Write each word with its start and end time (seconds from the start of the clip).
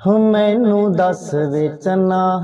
ਹੋ 0.00 0.18
ਮੈਨੂੰ 0.18 0.92
ਦੱਸ 0.92 1.34
ਵੇਚਨਾ 1.34 2.40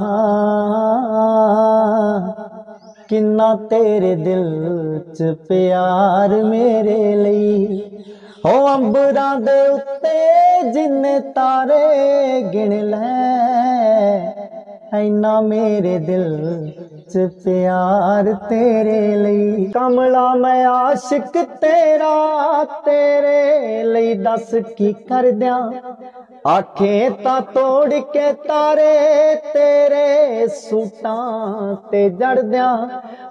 ਕਿੰਨਾ 3.08 3.54
ਤੇਰੇ 3.70 4.14
ਦਿਲ 4.14 5.00
ਚ 5.14 5.34
ਪਿਆਰ 5.48 6.42
ਮੇਰੇ 6.44 7.14
ਲਈ। 7.14 7.80
ਹੋ 8.46 8.74
ਅੰਬਰਾਂ 8.74 9.40
ਦੇ 9.40 9.66
ਉੱਤੇ 9.68 10.72
ਜਿੰਨੇ 10.72 11.18
ਤਾਰੇ 11.20 12.42
ਗਿਣ 12.42 12.80
ਲੈ। 12.86 13.06
ਐਨਾ 14.92 15.40
ਮੇਰੇ 15.40 15.98
ਦਿਲ 15.98 16.70
ਚ 17.12 17.28
ਪਿਆਰ 17.44 18.32
ਤੇਰੇ 18.48 19.16
ਲਈ। 19.16 19.70
ਕਮਲਾ, 19.74 20.34
ਮੈਂ 20.34 20.64
ਆਸ਼ਿਕ 20.66 21.42
ਤੇਰਾ, 21.60 22.64
ਤੇਰੇ 22.84 23.82
ਲਈ 23.84 24.14
ਦੱਸ 24.14 24.54
ਕੀ 24.76 24.92
ਕਰ 25.08 25.30
ਦਿਆਂ 25.30 25.60
ਆਖੇ 26.48 27.08
ਤਾਂ 27.24 27.40
ਤੋੜ 27.54 27.94
ਕੇ 28.12 28.32
ਤਾਰੇ 28.48 29.34
ਤੇਰੇ 29.54 30.46
ਸੂਟਾਂ 30.46 31.74
ਤੇ 31.90 32.08
ਜੜਦਿਆਂ। 32.10 32.76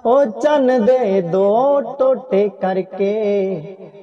ਉਹ 0.06 0.24
ਚੰਨ 0.42 0.84
ਦੇ 0.84 1.20
ਦੋ 1.22 1.80
ਟੋਟੇ 1.98 2.48
ਕਰਕੇ 2.60 3.10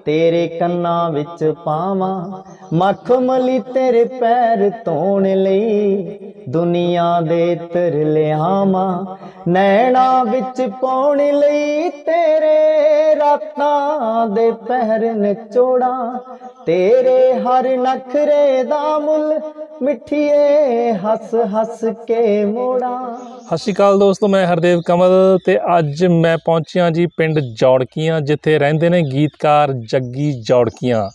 ਤੇਰੇ 0.08 0.48
ਕੰਨਾਂ 0.48 1.10
ਵਿੱਚ 1.10 1.44
ਪਾਵਾਂ 1.66 2.44
ਮਖਮਲੀ 2.74 3.60
ਤੇਰੇ 3.74 4.04
ਪੈਰ 4.20 4.70
ਧੋਣ 4.86 5.28
ਲਈ, 5.36 6.12
ਦੁਨੀਆ 6.48 7.22
ਦੇ 7.22 7.56
ਤਰ 7.74 7.96
ਲਿਆਵਾਂ, 8.06 9.06
ਨੈਣਾ 9.48 10.24
ਵਿੱਚ 10.24 10.62
ਪਾਉਣ 10.82 11.22
ਲਈ 11.34 11.90
ਤੇਰੇ 11.90 13.16
ਰਾਤਾਂ 13.16 14.28
ਦੇ 14.28 14.52
ਪਹਿਰ 14.68 15.14
ਨਿਚੋੜਾਂ 15.16 16.18
ਤੇਰੇ 16.66 17.34
ਹਰ 17.34 17.68
ਨਖਰੇ 17.78 18.64
ਦਾ 18.64 18.98
ਮੁੱਲ 19.00 19.40
ਮਿੱਠੀਏ 19.84 20.92
ਹੱਸ 20.96 21.34
ਹੱਸ 21.54 21.84
ਕੇ 22.08 22.44
ਮੋੜਾਂ। 22.46 23.16
ਸਤਿ 23.42 23.58
ਸ਼੍ਰੀ 23.58 23.74
ਅਕਾਲ 23.74 24.00
ਦੋਸਤੋ, 24.00 24.28
ਮੈਂ 24.28 24.46
ਹਰਦੇਵ 24.48 24.82
ਕਮਲ 24.86 25.38
ਤੇ 25.46 25.58
ਅੱਜ 25.78 26.06
ਮੈਂ 26.06 26.38
ਪਹੁੰਚਿਆ 26.46 26.90
ਜੀ 26.90 27.06
ਪਿੰਡ 27.18 27.40
ਜੌੜਕੀਆਂ, 27.60 28.20
ਜਿੱਥੇ 28.22 28.58
ਰਹਿੰਦੇ 28.60 28.90
ਨੇ 28.90 29.02
ਗੀਤਕਾਰ 29.12 29.74
ਜੱਗੀ 29.92 30.32
ਜੌੜਕੀਆਂ, 30.42 31.10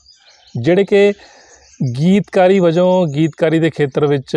ਜਿਹੜੇ 0.55 0.85
ਕਿ 0.85 1.13
ਗੀਤਕਾਰੀ 1.99 2.59
ਵਜੋਂ 2.61 3.07
ਗੀਤਕਾਰੀ 3.07 3.59
ਦੇ 3.59 3.71
ਖੇਤਰ 3.71 4.07
ਵਿੱਚ 4.07 4.37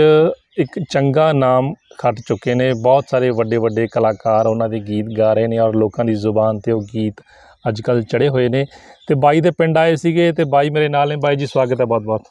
ਇੱਕ 0.60 0.80
ਚੰਗਾ 0.92 1.32
ਨਾਮ 1.34 1.74
ਖੱਟ 1.98 2.20
ਚੁੱਕੇ 2.28 2.56
ਨੇ। 2.56 2.72
ਬਹੁਤ 2.84 3.06
ਸਾਰੇ 3.12 3.30
ਵੱਡੇ 3.30 3.58
ਵੱਡੇ 3.58 3.88
ਕਲਾਕਾਰ 3.88 4.48
ਉਹਨਾਂ 4.48 4.70
ਦੇ 4.70 4.80
ਗੀਤ 4.80 5.18
ਗਾ 5.18 5.34
ਰਹੇ 5.34 5.48
ਨੇ 5.48 5.58
ਔਰ 5.60 5.76
ਲੋਕਾਂ 5.76 6.06
ਦੀ 6.06 6.16
ਜ਼ੁਬਾਨ 6.16 6.60
ਤੇ 6.60 6.72
ਉਹ 6.72 6.82
ਗੀਤ 6.94 7.22
ਅੱਜ 7.70 7.82
ਕੱਲ 7.82 8.02
ਚੜੇ 8.04 8.30
ਹੋਏ 8.30 8.48
ਨੇ। 8.50 8.66
ਤੇ 9.08 9.16
ਬਾਈ 9.16 9.42
ਦੇ 9.42 9.52
ਪਿੰਡ 9.52 9.78
ਆਏ 9.78 9.96
ਸੀਗੇ 9.96 10.32
ਤੇ 10.32 10.44
ਬਾਈ 10.44 10.70
ਮੇਰੇ 10.70 10.90
ਨਾਲ 10.90 11.10
ਨੇ। 11.10 11.16
ਬਾਈ 11.16 11.36
ਜੀ, 11.36 11.46
ਸਵਾਗਤ 11.46 11.82
ਹੈ 11.82 11.86
ਬਹੁਤ 11.86 12.04
ਬਹੁਤ 12.04 12.24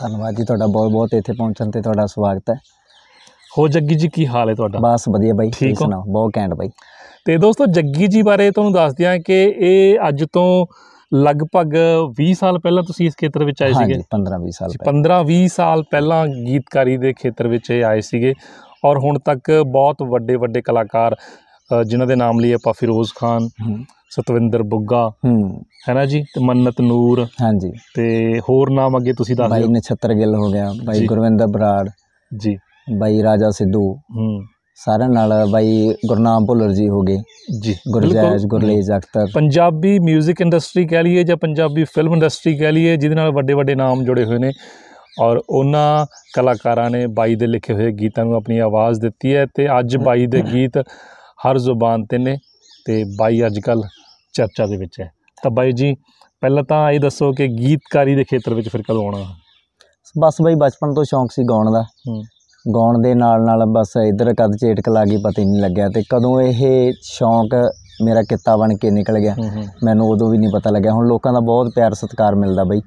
ਧੰਨਵਾਦ 0.00 0.34
ਜੀ 0.34 0.44
ਤੁਹਾਡਾ 0.44 0.66
ਬਹੁਤ 0.66 0.92
ਬਹੁਤ 0.92 1.14
ਇੱਥੇ 1.14 1.32
ਪਹੁੰਚਣ 1.32 1.70
ਤੇ 1.70 1.80
ਤੁਹਾਡਾ 1.82 2.06
ਸਵਾਗਤ 2.06 2.50
ਹੈ। 2.50 2.54
ਹੋ 3.58 3.68
ਜੱਗੀ 3.68 3.94
ਜੀ 3.94 4.08
ਕੀ 4.08 4.26
ਹਾਲ 4.26 4.48
ਹੈ 4.48 4.54
ਤੁਹਾਡਾ? 4.54 4.78
ਬਸ 4.82 5.08
ਵਧੀਆ 5.08 5.34
ਬਾਈ 5.34 5.50
ਤੁਸੀਂ 5.50 5.68
ਠੀਕ 5.68 5.80
ਹੋ? 5.80 5.84
ਸੁਣਾਓ? 5.84 6.02
ਬਹੁਤ 6.08 6.32
ਘੈਂਟ 6.36 6.54
ਬਾਈ। 6.54 6.68
ਤੇ 7.24 7.36
ਦੋਸਤੋ 7.36 7.66
ਜੱਗੀ 7.66 8.06
ਜੀ 8.06 8.22
ਬਾਰੇ 8.22 8.50
ਤੁਹਾਨੂੰ 8.50 8.72
ਦੱਸ 8.72 8.94
ਦਿਆਂ 8.94 9.18
ਕਿ 9.18 9.42
ਇਹ 9.58 10.08
ਅੱਜ 10.08 10.24
ਤੋਂ 10.32 10.66
ਲਗਭਗ 11.14 11.74
20 12.20 12.32
ਸਾਲ 12.32 12.58
ਪਹਿਲਾਂ 12.58 12.82
ਤੁਸੀਂ 12.82 13.06
ਇਸ 13.06 13.14
ਖੇਤਰ 13.16 13.44
ਵਿੱਚ 13.44 13.62
ਆਏ 13.62 13.72
ਸੀਗੇ। 13.72 13.82
ਹਾਂਜੀ 13.82 14.02
15 14.10 14.38
20 14.38 14.50
ਸਾਲ 14.50 14.68
ਪਹਿਲਾਂ। 14.68 14.92
15-20 14.92 15.46
ਸਾਲ 15.48 15.82
ਪਹਿਲਾਂ 15.82 16.26
ਗੀਤਕਾਰੀ 16.26 16.96
ਦੇ 16.96 17.12
ਖੇਤਰ 17.12 17.48
ਵਿੱਚ 17.48 17.70
ਇਹ 17.70 17.84
ਆਏ 17.84 18.00
ਸੀਗੇ। 18.00 18.34
ਔਰ 18.84 18.98
ਹੁਣ 18.98 19.18
ਤੱਕ 19.18 19.50
ਬਹੁਤ 19.66 20.02
ਵੱਡੇ 20.02 20.36
ਵੱਡੇ 20.36 20.62
ਕਲਾਕਾਰ 20.62 21.16
ਜਿਨ੍ਹਾਂ 21.84 22.06
ਦੇ 22.08 22.16
ਨਾਮ 22.16 22.40
ਲਈ 22.40 22.52
ਆਪਾਂ 22.52 22.72
ਫਿਰੋਜ਼ 22.72 23.10
ਖਾਨ 23.16 23.48
ਸਤਵਿੰਦਰ 24.10 24.62
ਬੁੱਗਾ 24.62 25.08
ਹੂੰ। 25.08 25.64
ਹੈ 25.88 25.94
ਨਾ 25.94 26.04
ਜੀ? 26.06 26.22
ਤੇ 26.22 26.44
ਮੰਨਤ 26.44 26.80
ਨੂਰ। 26.80 27.26
ਹਾਂਜੀ। 27.42 27.72
ਤੇ 27.94 28.38
ਹੋਰ 28.40 28.70
ਨਾਮ 28.70 28.96
ਅੱਗੇ 28.98 29.12
ਤੁਸੀਂ 29.12 29.36
ਦੱਸ 29.36 29.50
ਬਾਈ 29.50 29.60
ਦਿਓ। 29.62 29.70
ਨਛੱਤਰ 29.70 30.14
ਗਿੱਲ 30.14 30.34
ਹੋ 30.34 30.50
ਗਿਆ 30.50 30.72
ਬਾਈ। 30.84 31.06
ਗੁਰਵਿੰਦਰ 31.06 31.46
ਬਰਾੜ 31.46 31.88
ਜੀ। 32.36 32.56
ਬਾਈ 32.98 33.22
ਰਾਜਾ 33.22 33.50
ਸਿੱਧੂ। 33.50 33.94
ਹੂੰ। 33.94 34.42
ਸਾਰਿਆਂ 34.74 35.08
ਨਾਲ 35.08 35.32
ਬਾਈ 35.50 35.94
ਗੁਰਨਾਮ 36.06 36.46
ਭੁੱਲਰ 36.46 36.72
ਜੀ 36.72 36.88
ਹੋ 36.88 37.00
ਗਏ। 37.00 37.18
ਜੀ 37.60 37.74
ਗੁਰਜੈਜ। 37.90 38.46
ਗੁਰਲੇਜ 38.46 38.90
ਅਖਤਰ। 38.96 39.26
ਪੰਜਾਬੀ 39.34 39.98
뮤직 39.98 40.34
ਇੰਡਸਟਰੀ 40.40 40.86
ਕਹਿ 40.86 41.02
ਲਈਏ 41.02 41.24
ਜਾਂ 41.24 41.36
ਪੰਜਾਬੀ 41.36 41.84
ਫਿਲਮ 41.84 42.12
ਇੰਡਸਟਰੀ 42.12 42.56
ਕਹਿ 42.56 42.72
ਲਈਏ 42.72 42.96
ਜਿਹਦੇ 42.96 43.14
ਨਾਲ 43.14 43.30
ਵੱਡੇ 43.32 43.54
ਵੱਡੇ 43.54 43.74
ਨਾਮ 43.74 44.04
ਜੁੜੇ 44.04 44.24
ਹੋਏ 44.24 44.38
ਨੇ। 44.38 44.52
ਔਰ 45.20 45.40
ਉਹਨਾਂ 45.50 46.06
ਕਲਾਕਾਰਾਂ 46.34 46.90
ਨੇ 46.90 47.06
ਬਾਈ 47.06 47.34
ਦੇ 47.34 47.46
ਲਿਖੇ 47.46 47.72
ਹੋਏ 47.74 47.92
ਗੀਤਾਂ 47.92 48.24
ਨੂੰ 48.24 48.34
ਆਪਣੀ 48.34 48.58
ਆਵਾਜ਼ 48.58 49.00
ਦਿੱਤੀ 49.00 49.34
ਹੈ 49.34 49.46
ਤੇ 49.54 49.66
ਅੱਜ 49.78 49.96
ਬਾਈ 49.96 50.26
ਦੇ 50.26 50.42
ਗੀਤ 50.52 50.78
ਹਰ 51.40 51.58
ਜ਼ੁਬਾਨ 51.58 52.04
ਤੇ 52.10 52.18
ਨੇ 52.18 52.36
ਤੇ 52.86 53.02
ਬਾਈ 53.18 53.44
ਅੱਜ 53.46 53.58
ਕੱਲ 53.58 53.82
ਚਰਚਾ 54.34 54.66
ਦੇ 54.66 54.76
ਵਿੱਚ 54.76 55.00
ਹੈ। 55.00 55.10
ਤਾਂ 55.42 55.50
ਬਾਈ 55.50 55.72
ਜੀ 55.72 55.94
ਪਹਿਲਾਂ 56.42 56.62
ਤਾਂ 56.64 56.90
ਇਹ 56.90 57.00
ਦੱਸੋ 57.00 57.32
ਕਿ 57.32 57.46
ਗੀਤਕਾਰੀ 57.48 58.14
ਦੇ 58.14 58.24
ਖੇਤਰ 58.24 58.54
ਵਿੱਚ 58.54 58.68
ਫਿਰ 58.68 58.82
ਕਦੋਂ 58.82 59.04
ਆਉਣਾ? 59.04 59.24
ਬਸ 60.14 60.40
ਬਾਈ 60.42 60.54
ਬਚਪਨ 60.54 60.94
ਤੋਂ 60.94 61.04
ਸ਼ੌਂਕ 61.04 61.32
ਸੀ 61.32 61.42
ਗਾਉਣ 61.50 61.70
ਦਾ। 61.72 61.84
ਗਾਉਣ 62.64 63.00
ਦੇ 63.02 63.14
ਨਾਲ 63.14 63.42
ਨਾਲ 63.44 63.64
ਬਸ 63.72 63.96
ਇੱਧਰ 64.06 64.32
ਕਦ 64.34 64.56
ਝੇਟਕ 64.60 64.88
ਲੱਗ 64.88 65.08
ਗਈ 65.08 65.16
ਪਤਾ 65.16 65.42
ਨਹੀਂ 65.42 65.60
ਲੱਗਿਆ 65.62 65.88
ਤੇ 65.88 66.02
ਕਦੋਂ 66.10 66.40
ਇਹ 66.40 66.92
ਸ਼ੌਂਕ 67.02 67.54
ਮੇਰਾ 68.04 68.22
ਕਿੱਤਾ 68.22 68.56
ਬਣ 68.56 68.76
ਕੇ 68.76 68.90
ਨਿਕਲ 68.90 69.18
ਗਿਆ 69.18 69.34
ਮੈਨੂੰ 69.84 70.08
ਉਦੋਂ 70.10 70.28
ਵੀ 70.30 70.38
ਨਹੀਂ 70.38 70.50
ਪਤਾ 70.54 70.70
ਲੱਗਿਆ। 70.70 70.92
ਹੁਣ 70.92 71.06
ਲੋਕਾਂ 71.08 71.32
ਦਾ 71.32 71.40
ਬਹੁਤ 71.40 71.72
ਪਿਆਰ 71.74 71.94
ਸਤਿਕਾਰ 71.94 72.34
ਮਿਲਦਾ 72.34 72.64
ਬਈ। 72.64 72.80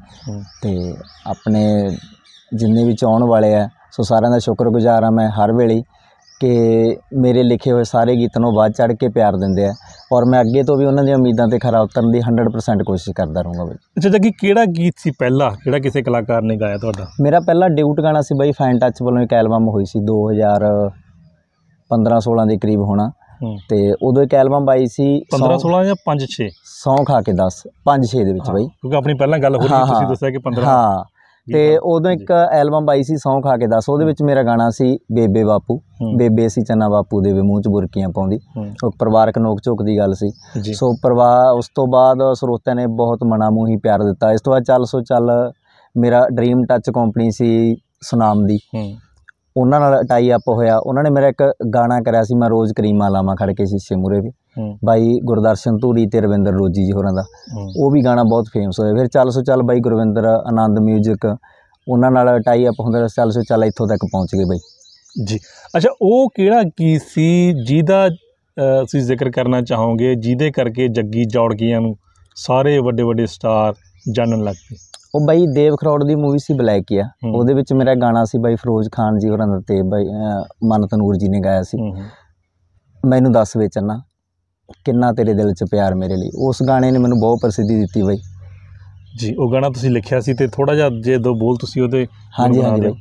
ਤੇ 0.62 0.94
ਆਪਣੇ 1.28 1.66
ਜਿੰਨੇ 2.52 2.84
ਵੀ 2.84 2.96
ਚਾਹਣ 2.96 3.24
ਵਾਲੇ 3.24 3.53
ਆ 3.56 3.68
ਸੋ 3.91 4.03
ਸਾਰਿਆਂ 4.03 4.31
ਦਾ 4.31 4.40
ਸ਼ੁਕਰਗੁਜ਼ਾਰ 4.40 5.03
ਆ 5.03 5.09
ਮੈਂ 5.09 5.30
ਹਰ 5.31 5.52
ਵੇਲੇ 5.53 5.81
ਕਿ 6.43 6.97
ਮੇਰੇ 7.21 7.43
ਲਿਖੇ 7.43 7.71
ਹੋਏ 7.71 7.83
ਸਾਰੇ 7.83 8.15
ਗੀਤਾਂ 8.15 8.41
ਨੂੰ 8.41 8.53
ਵੱਧ 8.53 8.71
ਚੜ 8.71 8.93
ਕੇ 8.93 9.09
ਪਿਆਰ 9.09 9.35
ਦਿੰਦੇ 9.35 9.65
ਆ 9.65 9.73
ਔਰ 10.13 10.25
ਮੈਂ 10.25 10.41
ਅੱਗੇ 10.41 10.63
ਤੋਂ 10.63 10.77
ਵੀ 10.77 10.85
ਉਹਨਾਂ 10.85 11.03
ਦੀਆਂ 11.03 11.17
ਉਮੀਦਾਂ 11.17 11.47
ਤੇ 11.47 11.59
ਖਰਾ 11.59 11.81
ਉਤਰਨ 11.81 12.11
ਦੀ 12.11 12.19
100% 12.19 12.83
ਕੋਸ਼ਿਸ਼ 12.83 13.15
ਕਰਦਾ 13.15 13.41
ਰਹੂੰਗਾ 13.41 13.63
ਬਈ। 13.63 13.75
ਅੱਛਾ 13.97 14.09
ਜੱਗੀ 14.09 14.31
ਕਿਹੜਾ 14.31 14.65
ਗੀਤ 14.65 14.93
ਸੀ 14.97 15.11
ਪਹਿਲਾ? 15.11 15.55
ਜਿਹੜਾ 15.65 15.79
ਕਿਸੇ 15.79 16.01
ਕਲਾਕਾਰ 16.01 16.41
ਨੇ 16.41 16.55
ਗਾਇਆ 16.55 16.77
ਤੁਹਾਡਾ? 16.77 17.07
ਮੇਰਾ 17.21 17.39
ਪਹਿਲਾ 17.39 17.67
ਡਿਊਟ 17.67 18.01
ਗਾਣਾ 18.01 18.21
ਸੀ 18.21 18.39
ਬਈ 18.39 18.51
ਫਾਈਨ 18.51 18.79
ਟੱਚ 18.79 19.03
ਵੱਲੋਂ 19.03 19.21
ਇੱਕ 19.21 19.33
ਐਲਬਮ 19.33 19.67
ਹੋਈ 19.67 19.85
ਸੀ 19.85 20.05
2015 20.05 22.19
16 22.19 22.47
ਦੇ 22.47 22.57
ਕਰੀਬ 22.57 22.81
ਹੋਣਾ। 22.81 23.11
ਹੂੰ। 23.43 23.57
ਤੇ 23.69 23.93
ਉਦੋਂ 24.03 24.23
ਇੱਕ 24.23 24.33
ਐਲਬਮ 24.33 24.69
ਆਈ 24.69 24.85
ਸੀ 24.85 25.21
15 25.31 25.59
16 25.59 25.85
ਜਾਂ 25.85 25.95
5 26.05 26.27
6 26.27 26.49
ਸੌਂ 26.75 27.05
ਖਾ 27.05 27.21
ਕੇ 27.21 27.31
10 27.39 27.63
5 27.85 28.11
6 28.11 28.23
ਦੇ 28.23 28.33
ਵਿੱਚ 28.33 28.51
ਬਈ। 28.51 28.65
ਕਿਉਂਕਿ 28.65 28.97
ਆਪਣੀ 28.97 29.13
ਪਹਿਲਾਂ 29.13 29.39
ਗੱਲ 29.39 29.55
ਹੋ 29.55 29.61
ਰਹੀ 29.61 29.73
ਹਾਂ, 29.73 29.85
ਤੁਸੀਂ 29.85 29.95
ਹਾਂ। 29.95 30.09
ਦੱਸਿਆ 30.09 30.29
ਕਿ 30.29 30.37
15 30.37 30.65
ਹਾਂ। 30.65 31.03
ਤੇ 31.47 31.77
ਉਦੋਂ 31.77 32.11
ਇੱਕ 32.11 32.31
ਐਲਬਮ 32.31 32.89
ਆਈ 32.89 33.03
ਸੀ 33.03 33.15
ਸੌਂ 33.17 33.41
ਖਾ 33.41 33.55
ਕੇ 33.57 33.67
10 33.67 33.89
ਉਹਦੇ 33.89 34.05
ਵਿੱਚ 34.05 34.21
ਮੇਰਾ 34.23 34.43
ਗਾਣਾ 34.43 34.69
ਸੀ 34.69 34.97
ਬੇਬੇ 35.11 35.43
ਬਾਪੂ। 35.43 35.79
ਬੇਬੇ 36.17 36.47
ਸੀ 36.49 36.61
ਚੰਨਾ 36.61 36.89
ਬਾਪੂ 36.89 37.21
ਦੇ 37.21 37.33
ਵੀ 37.33 37.41
ਮੂੰਹ 37.41 37.61
'ਚ 37.61 37.67
ਬੁਰਕੀਆਂ 37.67 38.09
ਪਾਉਂਦੀ। 38.09 38.39
ਉਹ 38.83 38.91
ਪਰਿਵਾਰਕ 38.99 39.37
ਨੋਕ 39.37 39.59
ਝੋਕ 39.63 39.83
ਦੀ 39.83 39.97
ਗੱਲ 39.97 40.13
ਸੀ। 40.13 40.29
ਸੋ 40.73 40.93
ਪਰਿਵਾਰ 41.03 41.51
ਉਸ 41.55 41.69
ਤੋਂ 41.75 41.87
ਬਾਅਦ 41.87 42.23
ਸਰੋਤਿਆਂ 42.33 42.75
ਨੇ 42.75 42.85
ਬਹੁਤ 42.87 43.23
ਮਨਾ 43.23 43.49
ਮੂੰਹੀ 43.49 43.77
ਪਿਆਰ 43.77 44.03
ਦਿੱਤਾ। 44.03 44.31
ਇਸ 44.31 44.41
ਤੋਂ 44.41 44.53
ਬਾਅਦ 44.53 44.63
ਚੱਲ 44.63 44.85
ਸੋ 44.85 45.01
ਚੱਲ 45.01 45.31
ਮੇਰਾ 45.95 46.27
ਡ੍ਰੀਮ 46.33 46.63
ਟੱਚ 46.65 46.89
ਕੰਪਨੀ 46.89 47.31
ਸੀ 47.31 47.75
ਸੁਨਾਮ 48.01 48.45
ਦੀ। 48.45 48.59
ਉਹਨਾਂ 49.58 49.80
ਨਾਲ 49.80 50.03
ਟਾਈ 50.03 50.31
ਅਪ 50.36 50.50
ਹੋਇਆ 50.50 50.78
ਉਹਨਾਂ 50.78 51.03
ਨੇ 51.03 51.09
ਮੇਰਾ 51.09 51.28
ਇੱਕ 51.28 51.44
ਗਾਣਾ 51.75 52.02
ਕਰਿਆ 52.02 52.24
ਸੀ 52.24 52.36
ਮੈਂ 52.36 52.50
ਰੋਜ਼ 52.50 52.74
ਕਰੀਮਾਂ 52.74 53.09
ਲਾਵਾਂ 53.12 53.36
ਖੜ 53.36 53.52
ਕੇ 53.52 53.66
ਸ਼ੀਸ਼ੇ 53.66 53.96
ਮੂਰੇ 53.96 54.19
ਵੀ। 54.19 54.31
ਬਾਈ 54.86 55.19
ਗੁਰਦਰਸ਼ਨ 55.24 55.78
ਧੂਰੀ 55.78 56.08
ਤੇ 56.08 56.22
ਰਵਿੰਦਰ 56.22 56.52
ਰੋਜੀ 56.52 56.86
ਜੀ 56.86 56.91
ਹੋਰਾਂ 56.91 57.14
ਦਾ। 57.14 57.24
ਉਹ 57.78 57.91
ਵੀ 57.91 58.06
ਗਾਣਾ 58.06 58.24
ਬਹੁਤ 58.24 58.46
ਫੇਮਸ 58.53 58.80
ਹੋਇਆ। 58.80 58.94
ਫਿਰ 58.94 59.08
ਚੱਲ 59.08 59.30
ਸੋ 59.30 59.41
ਚੱਲ 59.41 59.62
ਬਾਈ 59.62 59.80
ਗੁਰਵਿੰਦਰ 59.80 60.25
ਆਨੰਦ 60.25 60.80
뮤직 60.80 61.36
ਉਹਨਾਂ 61.88 62.12
ਨਾਲ 62.12 62.41
ਟਾਈ 62.41 62.68
ਅਪ 62.68 62.80
ਹੁੰਦਾ 62.80 63.08
ਚੱਲ 63.08 63.31
ਸੋ 63.31 63.41
ਚੱਲ 63.41 63.64
ਇੱਥੋਂ 63.64 63.88
ਤੱਕ 63.88 64.06
ਪਹੁੰਚ 64.12 64.36
ਗਏ 64.36 64.46
ਬਾਈ। 64.46 64.59
ਜੀ। 65.25 65.40
ਅੱਛਾ 65.78 65.90
ਉਹ 66.02 66.30
ਕਿਹੜਾ 66.35 66.64
ਗੀਤ 66.64 67.02
ਸੀ 67.02 67.53
ਜਿਹਦਾ 67.66 68.08
ਅ, 68.08 68.12
ਤੁਸੀਂ 68.58 69.02
ਜ਼ਿਕਰ 69.02 69.30
ਕਰਨਾ 69.30 69.62
ਚਾਹੋਗੇ 69.62 70.16
ਜਿਹਦੇ 70.16 70.52
ਕਰਕੇ 70.52 70.88
ਜੱਗੀ 70.88 71.25
ਜੌੜਕੀਆਂ 71.25 71.81
ਨੂੰ 71.81 71.96
ਸਾਰੇ 72.35 72.80
ਵੱਡੇ 72.80 73.03
ਵੱਡੇ 73.03 73.25
ਸਟਾਰ 73.25 73.74
ਜਾਣਨ 74.12 74.44
ਲੱਗ 74.44 74.56
ਪਏ? 74.70 74.75
ਉਹ 75.16 75.25
ਬਾਈ 75.28 75.46
ਦੇਵ 75.47 75.75
ਖਰੋੜ 75.75 76.03
ਦੀ 76.03 76.16
ਮੂਵੀ 76.16 76.38
ਸੀ 76.38 76.53
ਬਲੈਕੀਆ। 76.53 77.09
ਉਹਦੇ 77.34 77.53
ਵਿੱਚ 77.53 77.74
ਮੇਰਾ 77.74 77.96
ਗਾਣਾ 77.96 78.25
ਸੀ 78.25 78.38
ਬਾਈ 78.38 78.56
ਫਿਰੋਜ਼ 78.56 78.90
ਖਾਨ 78.91 79.19
ਜੀ 79.19 79.29
ਹੋਰਾਂ 79.29 79.47
ਦਾ 79.47 79.59
ਤੇ 79.68 79.81
ਬਾਈ 79.81 80.06
ਅਹ, 80.07 80.44
ਮਨਤ 80.63 80.96
ਨੂਰ 80.96 81.16
ਜੀ 81.16 81.28
ਨੇ 81.28 81.40
ਗਾਇਆ 81.40 81.63
ਸੀ। 81.63 81.78
ਮੈਨੂੰ 83.06 83.31
ਦੱਸ 83.31 83.57
ਵੇਚਣਾ 83.57 84.02
ਕਿੰਨਾ 84.85 85.12
ਤੇਰੇ 85.12 85.34
ਦਿਲ 85.34 85.53
'ਚ 85.53 85.63
ਪਿਆਰ 85.72 85.96
ਮੇਰੇ 85.96 86.16
ਲਈ। 86.16 86.29
ਉਸ 86.38 86.63
ਗਾਣੇ 86.68 86.91
ਨੇ 86.91 87.00
ਮੈਨੂੰ 87.00 87.19
ਬਹੁਤ 87.19 87.40
ਪ੍ਰਸਿੱਧੀ 87.41 87.79
ਦਿੱਤੀ 87.79 88.02
ਬਾਈ। 88.02 88.18
ਜੀ 89.18 89.35
ਉਹ 89.35 89.52
ਗਾਣਾ 89.52 89.69
ਤੁਸੀਂ 89.69 89.91
ਲਿਖਿਆ 89.91 90.19
ਸੀ 90.19 90.34
ਤੇ 90.34 90.47
ਥੋੜਾ 90.47 90.75
ਜਿਹਾ 90.75 90.90
ਜੇ 91.03 91.18
ਦੋ 91.18 91.34
ਬੋਲ 91.35 91.57
ਤੁਸੀਂ 91.57 91.81
ਉਹਦੇ 91.81 92.07
ਹਾਂਜੀ 92.40 92.63
ਹਾਂਜੀ। 92.63 92.81
ਬਾਈ। 92.81 92.94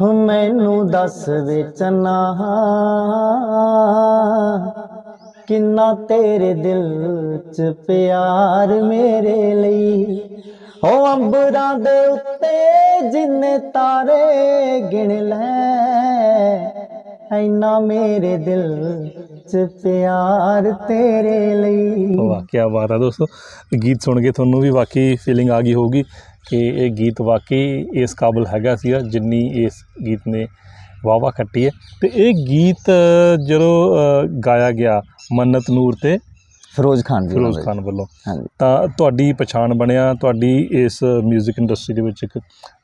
ਹੋ। 0.00 0.12
ਮੈਨੂੰ 0.12 0.86
ਦੱਸ 0.86 1.28
ਵੇਚਣਾ 1.28 2.16
ਕਿੰਨਾ 5.48 5.92
ਤੇਰੇ 6.08 6.52
ਦਿਲ 6.54 7.38
'ਚ 7.52 7.72
ਪਿਆਰ 7.86 8.72
ਮੇਰੇ 8.82 9.54
ਲਈ। 9.54 10.18
ਹੋ 10.84 10.90
ਅੰਬਰਾਂ 11.06 11.74
ਦੇ 11.78 12.04
ਉੱਤੇ 12.06 13.10
ਜਿੰਨੇ 13.10 13.56
ਤਾਰੇ 13.74 14.80
ਗਿਣ 14.92 15.12
ਲੈ, 15.28 15.38
ਐਨਾ 17.32 17.78
ਮੇਰੇ 17.80 18.36
ਦਿਲ 18.38 19.08
'ਚ 19.48 19.66
ਪਿਆਰ 19.82 20.72
ਤੇਰੇ 20.88 21.54
ਲਈ। 21.54 22.14
ਵਾਹ 22.18 22.44
ਕੀ 22.52 22.58
ਬਾਤ 22.72 22.92
ਹੈ 22.92 22.98
ਦੋਸਤੋ। 22.98 23.26
ਗੀਤ 23.82 24.02
ਸੁਣ 24.02 24.20
ਕੇ 24.22 24.30
ਤੁਹਾਨੂੰ 24.30 24.60
ਵੀ 24.60 24.70
ਵਾਕਈ 24.70 25.16
ਫੀਲਿੰਗ 25.16 25.50
ਆ 25.50 25.60
ਗਈ 25.60 25.74
ਹੋਊਗੀ 25.74 26.02
ਕਿ 26.48 26.66
ਇਹ 26.68 26.90
ਗੀਤ 26.90 27.20
ਵਾਕਈ 27.22 27.86
ਇਸ 28.02 28.14
ਕਾਬਿਲ 28.14 28.46
ਹੈਗਾ 28.46 28.76
ਸੀਗਾ 28.76 29.00
ਜਿੰਨੀ 29.10 29.40
ਇਸ 29.64 29.82
ਗੀਤ 30.06 30.28
ਨੇ 30.28 30.46
ਵਾਵਾ 31.04 31.30
ਖੱਟੀ 31.30 31.64
ਹੈ। 31.66 31.70
ਤੇ 32.00 32.10
ਇਹ 32.14 32.32
ਗੀਤ 32.48 32.90
ਜਦੋਂ 33.46 33.72
ਗਾਇਆ 34.46 34.70
ਗਿਆ 34.72 35.00
ਮੰਨਤ 35.32 35.70
ਨੂਰ 35.70 35.96
ਤੇ 36.02 36.18
ਫਿਰੋਜ਼ 36.74 37.04
ਖਾਨ 37.04 37.26
ਜੀ 37.28 37.34
ਫਿਰੋਜ਼ 37.34 37.58
ਖਾਨ 37.60 37.80
ਵੱਲੋਂ 37.80 38.06
ਤਾਂ 38.58 38.88
ਤੁਹਾਡੀ 38.88 39.32
ਪਛਾਣ 39.32 39.74
ਬਣਿਆ 39.74 40.12
ਤੁਹਾਡੀ 40.20 40.56
ਇਸ 40.80 40.98
뮤직 41.24 41.54
ਇੰਡਸਟਰੀ 41.58 41.94
ਦੇ 41.94 42.02
ਵਿੱਚ 42.02 42.22
ਇੱਕ 42.24 42.38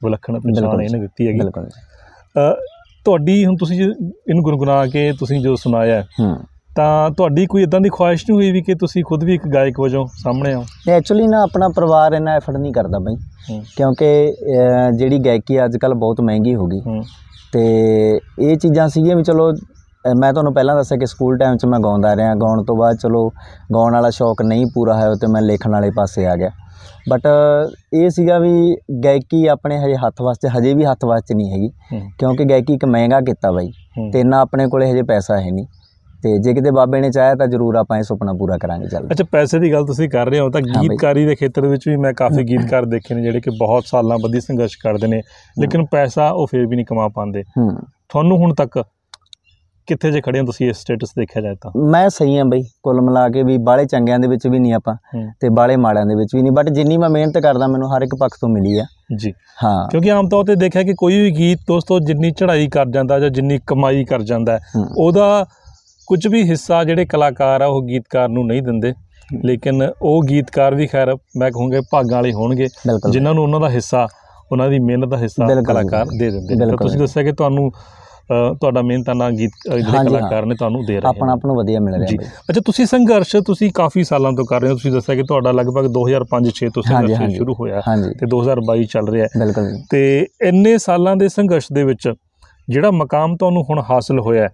ਵਿਲੱਖਣ 0.04 0.40
ਪਛਾਣ। 0.40 0.82
ਇਹਨੇ 0.82 1.00
ਦਿੱਤੀ 1.00 1.26
ਹੈਗੀ। 1.26 1.38
ਬਿਲਕੁਲ 1.38 1.68
ਤੁਹਾਡੀ 3.06 3.44
ਹੁਣ 3.44 3.56
ਤੁਸੀਂ 3.56 3.80
ਇਹਨੂੰ 3.80 4.42
ਗੁੰਗੁਣਾ 4.44 4.84
ਕੇ 4.86 5.12
ਤੁਸੀਂ 5.18 5.40
ਜੋ 5.40 5.54
ਸੁਣਾਇਆ 5.56 5.94
ਹੈ, 5.94 6.06
ਤਾਂ 6.76 7.10
ਤੁਹਾਡੀ 7.10 7.44
ਕੋਈ 7.46 7.62
ਇਦਾਂ 7.62 7.80
ਦੀ 7.80 7.88
ਖੁਆਇਸ਼ 7.88 8.24
ਨਹੀਂ 8.28 8.36
ਹੋਈ 8.36 8.50
ਵੀ 8.52 8.62
ਕਿ 8.62 8.74
ਤੁਸੀਂ 8.74 9.02
ਖੁਦ 9.04 9.24
ਵੀ 9.24 9.34
ਇੱਕ 9.34 9.46
ਗਾਇਕ 9.54 9.80
ਵਜੋਂ 9.80 10.06
ਸਾਹਮਣੇ 10.12 10.52
ਆਓ? 10.52 10.64
ਐਕਚੁਅਲੀ 10.90 11.26
ਨਾ 11.26 11.42
ਆਪਣਾ 11.42 11.68
ਪਰਿਵਾਰ 11.76 12.12
ਇੰਨਾ 12.12 12.34
ਐਫਰਟ 12.36 12.56
ਨਹੀਂ 12.56 12.72
ਕਰਦਾ 12.72 12.98
ਬਈ। 12.98 13.16
ਕਿਉਂਕਿ 13.76 14.08
ਜਿਹੜੀ 14.96 15.18
ਗਾਇਕੀ 15.26 15.64
ਅੱਜ 15.64 15.76
ਕੱਲ 15.76 15.94
ਬਹੁਤ 15.94 16.20
ਮਹਿੰਗੀ 16.20 16.54
ਹੋ 16.54 16.66
ਗਈ। 16.66 16.80
ਹੂੰ 17.56 17.62
ਤੇ 17.62 18.20
ਇਹ 18.40 18.56
ਚੀਜ਼ਾਂ 18.56 18.88
ਸੀਗੀਆਂ 18.88 19.16
ਵੀ 19.16 19.22
ਚਲੋ 19.22 19.52
ਮੈਂ 20.20 20.32
ਤੁਹਾਨੂੰ 20.32 20.52
ਪਹਿਲਾਂ 20.54 20.76
ਦੱਸਿਆ 20.76 20.98
ਕਿ 20.98 21.06
ਸਕੂਲ 21.06 21.38
ਟਾਈਮ 21.38 21.56
'ਚ 21.56 21.66
ਮੈਂ 21.66 21.78
ਗਾਉਂਦਾ 21.80 22.16
ਰਿਹਾ। 22.16 22.34
ਗਾਉਣ 22.34 22.64
ਤੋਂ 22.64 22.76
ਬਾਅਦ 22.76 22.96
ਚਲੋ 22.96 23.28
ਗਾਉਣ 23.74 23.92
ਵਾਲਾ 23.92 24.10
ਸ਼ੌਕ 24.10 24.42
ਨਹੀਂ 24.42 24.66
ਪੂਰਾ 24.74 24.94
ਹੋਇਆ 24.94 25.14
ਤੇ 25.14 25.26
ਮੈਂ 25.26 25.42
ਲਿਖਣ 25.42 25.70
ਵਾਲੇ 25.70 25.90
ਪਾਸੇ 25.90 26.26
ਆ 26.26 26.34
ਗਿਆ। 26.36 26.50
ਬਟ 27.10 27.26
ਇਹ 27.94 28.08
ਸੀਗਾ 28.10 28.38
ਵੀ 28.38 28.76
ਗਾਇਕੀ 29.04 29.46
ਆਪਣੇ 29.46 29.78
ਹਜੇ 29.78 29.94
ਹੱਥ 29.96 30.22
ਵਾਸਤੇ 30.22 30.48
ਹਜੇ 30.48 30.74
ਵੀ 30.74 30.84
ਹੱਥ 30.84 31.04
ਵਾਸਤੇ 31.04 31.34
ਨਹੀਂ 31.34 31.52
ਹੈਗੀ। 31.52 31.68
ਕਿਉਂਕਿ 32.18 32.44
ਗਾਇਕੀ 32.44 32.74
ਇੱਕ 32.74 32.84
ਮਹਿੰਗਾ 32.84 33.20
ਕੀਤਾ 33.20 33.52
ਬਾਈ। 33.52 33.70
ਤੇ 34.12 34.20
ਇੰਨਾ 34.20 34.40
ਆਪਣੇ 34.40 34.66
ਕੋਲੇ 34.66 34.90
ਹਜੇ 34.92 35.02
ਪੈਸਾ 35.02 35.40
ਹੈ 35.40 35.50
ਨਹੀਂ। 35.50 35.66
ਤੇ 36.24 36.30
ਜੇ 36.38 36.52
ਕਿਤੇ 36.54 36.70
ਬਾਬੇ 36.70 37.00
ਨੇ 37.00 37.10
ਚਾਹਿਆ 37.10 37.34
ਤਾਂ 37.34 37.46
ਜ਼ਰੂਰ 37.46 37.76
ਆਪਾਂ 37.76 37.98
ਇਹ 37.98 38.02
ਸੁਪਨਾ 38.02 38.32
ਪੂਰਾ 38.32 38.56
ਕਰਾਂਗੇ 38.58 38.86
ਚੱਲ 38.88 39.08
ਅੱਛਾ 39.10 39.24
ਪੈਸੇ 39.32 39.58
ਦੀ 39.58 39.72
ਗੱਲ 39.72 39.84
ਤੁਸੀਂ 39.84 40.08
ਕਰ 40.08 40.26
ਰਹੇ 40.26 40.40
ਹੋ 40.40 40.48
ਤਾਂ। 40.50 40.60
ਗੀਤਕਾਰੀ 40.60 41.24
ਦੇ 41.26 41.34
ਖੇਤਰ 41.34 41.66
ਵਿੱਚ 41.66 41.88
ਵੀ 41.88 41.96
ਮੈਂ 41.96 42.12
ਕਾਫੀ 42.12 42.42
ਗੀਤਕਾਰ 42.42 42.84
ਦੇਖੇ 42.84 43.14
ਨੇ 43.14 43.22
ਜਿਹੜੇ 43.22 43.40
ਕਿ 43.40 43.50
ਬਹੁਤ 43.58 43.84
ਸਾਲਾਂ 43.86 44.18
ਬੱਧੀ 44.18 44.40
ਸੰਘਰਸ਼ 44.40 44.78
ਕਰਦੇ 44.78 45.06
ਨੇ 45.06 45.20
ਲੇਕਿਨ 45.56 45.84
ਪੈਸਾ 45.86 46.28
ਉਹ 46.30 46.46
ਫੇਰ 46.46 46.66
ਵੀ 46.66 46.76
ਨਹੀਂ 46.76 46.86
ਕਮਾ 46.86 47.08
ਪਾਉਂਦੇ। 47.08 47.42
ਤੁਹਾਨੂੰ 47.58 48.38
ਹੁਣ 48.38 48.54
ਤੱਕ 48.54 48.82
ਕਿੱਥੇ 49.88 50.10
ਜੇ 50.10 50.20
ਖੜੇ 50.20 50.40
ਹੋ 50.40 50.44
ਤੁਸੀਂ 50.44 50.68
ਇਸ 50.70 50.76
ਸਟੇਟਸ 50.76 51.10
ਦੇਖਿਆ 51.18 51.42
ਜਾਏ 51.42 51.54
ਤਾਂ? 51.54 51.70
ਮੈਂ 51.90 52.08
ਸਹੀ 52.08 52.36
ਹਾਂ 52.38 52.44
ਬਈ 52.44 52.62
ਕੁੱਲ 52.82 53.00
ਮਿਲਾ 53.00 53.28
ਕੇ 53.28 53.42
ਵੀ 53.42 53.56
ਬਾਲੇ 53.58 53.84
ਚੰਗਿਆਂ 53.84 54.18
ਦੇ 54.18 54.28
ਵਿੱਚ 54.28 54.46
ਵੀ 54.46 54.58
ਨਹੀਂ 54.58 54.72
ਆਪਾਂ 54.74 54.94
ਤੇ 55.40 55.48
ਬਾਲੇ 55.48 55.76
ਮਾੜਿਆਂ 55.76 56.06
ਦੇ 56.06 56.14
ਵਿੱਚ 56.14 56.34
ਵੀ 56.34 56.42
ਨਹੀਂ 56.42 56.52
ਬਟ 56.52 56.68
ਜਿੰਨੀ 56.68 56.96
ਮੈਂ 56.96 57.10
ਮਿਹਨਤ 57.10 57.38
ਕਰਦਾ 57.38 57.66
ਮੈਨੂੰ 57.66 57.96
ਹਰ 57.96 58.02
ਇੱਕ 58.02 58.14
ਪੱਖ 58.20 58.36
ਤੋਂ 58.40 58.48
ਮਿਲੀ 58.48 58.78
ਆ। 58.78 58.84
ਜੀ। 59.16 59.32
ਹਾਂ। 59.64 59.88
ਕਿਉਂਕਿ 59.90 60.10
ਆਮ 60.10 60.28
ਤੌਰ 60.28 60.44
ਤੇ 60.44 60.54
ਦੇਖਿਆ 60.54 60.82
ਕਿ 60.82 60.94
ਕੋਈ 60.94 61.20
ਵੀ 61.20 61.30
ਗੀਤ 61.30 61.58
ਦੋਸਤੋ 61.68 61.98
ਜਿੰਨੀ 62.00 62.30
ਚੜ੍ਹਾਈ 62.30 62.68
ਕਰ 62.68 62.86
ਜਾਂਦਾ 62.86 63.18
ਜਾਂ 63.18 63.30
ਜਿੰਨੀ 63.30 63.58
ਕਮਾਈ 63.66 64.04
ਕਰ 64.04 64.22
ਜਾਂਦਾ। 64.22 64.58
ਉਹਦਾ 64.98 65.44
ਕੁਝ 66.06 66.26
ਵੀ 66.28 66.42
ਹਿੱਸਾ 66.42 66.84
ਜਿਹੜੇ 66.84 67.04
ਕਲਾਕਾਰ 67.06 67.60
ਆ 67.60 67.66
ਉਹ 67.66 67.82
ਗੀਤਕਾਰ 67.82 68.28
ਨੂੰ 68.28 68.46
ਨਹੀਂ 68.46 68.62
ਦਿੰਦੇ। 68.62 68.92
ਲੇਕਿਨ 69.44 69.90
ਉਹ 70.02 70.22
ਗੀਤਕਾਰ 70.22 70.74
ਵੀ 70.74 70.86
ਖੈਰ 70.86 71.14
ਮੈਂ 71.36 71.50
ਕਹੂੰਗਾ 71.50 71.80
ਭਾਗਾਂ 71.92 72.16
ਵਾਲੇ 72.16 72.32
ਹੋਣਗੇ। 72.32 72.66
ਜਿਨ੍ਹਾਂ 73.10 73.34
ਨੂੰ 73.34 73.44
ਉਹਨਾਂ 73.44 73.60
ਦਾ 73.60 73.68
ਹਿੱਸਾ 73.70 74.06
ਉਹਨਾਂ 74.52 74.68
ਦੀ 74.70 74.78
ਮਿਹਨਤ 74.78 75.08
ਦਾ 75.08 75.16
ਹਿੱਸਾ 75.16 75.46
ਕਲਾਕਾਰ 75.62 76.06
ਦੇ 76.18 76.30
ਦਿੰਦੇ 76.30 76.66
ਤਾਂ। 76.66 76.76
ਤੁਸੀਂ 76.76 76.98
ਦੱਸਿਆ 77.00 77.22
ਕਿ 77.22 77.32
ਤੁਹਾਨੂੰ 77.32 77.70
ਤੁਹਾਡਾ 78.60 78.82
ਮਿਹਨਤਾਨਾ 78.82 79.30
ਗੀਤ 79.30 79.50
ਅ, 79.74 79.76
ਜਿਹੜੇ। 79.76 80.04
ਕਲਾਕਾਰ 80.04 80.46
ਨੇ 80.46 80.54
ਤੁਹਾਨੂੰ 80.54 80.84
ਦੇ 80.86 80.94
ਰਹੇ 81.00 81.08
ਆਪਣਾ 81.08 81.32
ਆਪ 81.32 81.44
ਨੂੰ 81.46 81.56
ਵਧੀਆ 81.56 81.80
ਮਿਲ 81.80 81.94
ਜੀ। 82.06 82.16
ਰਿਹਾ 82.16 82.16
ਬਈ 82.18 82.26
ਅੱਛਾ 82.50 82.60
ਤੁਸੀਂ 82.66 82.86
ਸੰਘਰਸ਼ 82.86 83.36
ਤੁਸੀਂ 83.36 83.70
ਕਾਫੀ 83.74 84.04
ਸਾਲਾਂ 84.04 84.32
ਤੋਂ 84.32 84.44
ਕਰ 84.44 84.60
ਰਹੇ 84.60 84.70
ਹੋ। 84.70 84.74
ਤੁਸੀਂ 84.74 84.92
ਦੱਸਿਆ 84.92 85.14
ਕਿ 85.14 85.22
ਤੁਹਾਡਾ 85.22 85.52
ਲਗਭਗ 85.52 85.86
2005-6 85.86 86.68
ਤੋਂ 86.74 86.82
ਸੰਘਰਸ਼। 86.82 87.36
ਸ਼ੁਰੂ 87.36 87.54
ਹੋਇਆ 87.60 87.80
ਤੇ 88.20 88.26
2022 88.26 88.84
ਚੱਲ 88.84 89.08
ਰਿਹਾ 89.08 89.24
ਹੈ। 89.24 89.40
ਬਿਲਕੁਲ। 89.40 89.70
ਜੀ। 89.70 89.82
ਤੇ 89.90 90.26
ਇੰਨੇ 90.42 90.78
ਸਾਲਾਂ 90.78 91.16
ਦੇ 91.16 91.28
ਸੰਘਰਸ਼ 91.28 91.66
ਦੇ 91.72 91.84
ਵਿੱਚ 91.84 92.12
ਜਿਹੜਾ 92.68 92.90
ਮਕਾਮ 92.90 93.36
ਤੁਹਾਨੂੰ 93.36 93.62
ਹੁਣ 93.62 93.82
ਹਾਸਲ 93.90 94.20
ਹੋਇਆ 94.20 94.48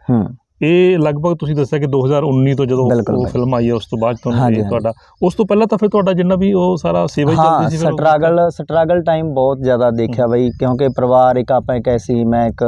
ਇਹ 0.62 0.98
ਲਗਭਗ 0.98 1.36
ਤੁਸੀਂ 1.36 1.54
ਦੱਸਿਆ 1.56 1.78
ਕਿ 1.78 1.86
2019 1.86 2.54
ਤੋਂ 2.54 2.66
ਜਦੋਂ 2.66 2.84
ਉਹ। 3.12 3.26
ਫਿਲਮ 3.26 3.54
ਆਈ 3.54 3.68
ਹੈ 3.68 3.74
ਉਸ 3.74 3.86
ਤੋਂ 3.86 3.98
ਬਾਅਦ 3.98 4.16
ਤੁਹਾਨੂੰ 4.16 4.50
ਇਹ। 4.50 4.64
ਤੁਹਾਡਾ 4.64 4.92
ਉਸ 5.22 5.34
ਤੋਂ 5.34 5.46
ਪਹਿਲਾਂ 5.46 5.66
ਤਾਂ 5.66 5.78
ਫਿਰ 5.78 5.88
ਤੁਹਾਡਾ 5.88 6.12
ਜਿੰਨਾ 6.12 6.34
ਵੀ 6.34 6.52
ਉਹ 6.52 6.76
ਸਾਰਾ 6.76 7.06
ਸੇਵਾ 7.06 7.32
ਹੀ 7.32 7.36
ਚੱਲਦੀ 7.36 7.70
ਸੀ 7.70 7.76
ਸਟਰਗਲ 7.76 8.50
ਸਟਰਗਲ 8.50 9.02
ਟਾਈਮ 9.02 9.32
ਬਹੁਤ 9.34 9.58
ਜ਼ਿਆਦਾ 9.58 9.90
ਦੇਖਿਆ 9.90 10.26
ਬਈ 10.26 10.50
ਕਿਉਂਕਿ 10.50 10.88
ਪਰਿਵਾਰ 10.88 11.36
ਇੱਕ 11.36 11.52
ਆਪਾਂ 11.52 11.76
ਇੱਕ 11.76 11.88
ਐਸੀ 11.88 12.24
ਮੈਂ 12.24 12.46
ਇੱਕ 12.46 12.64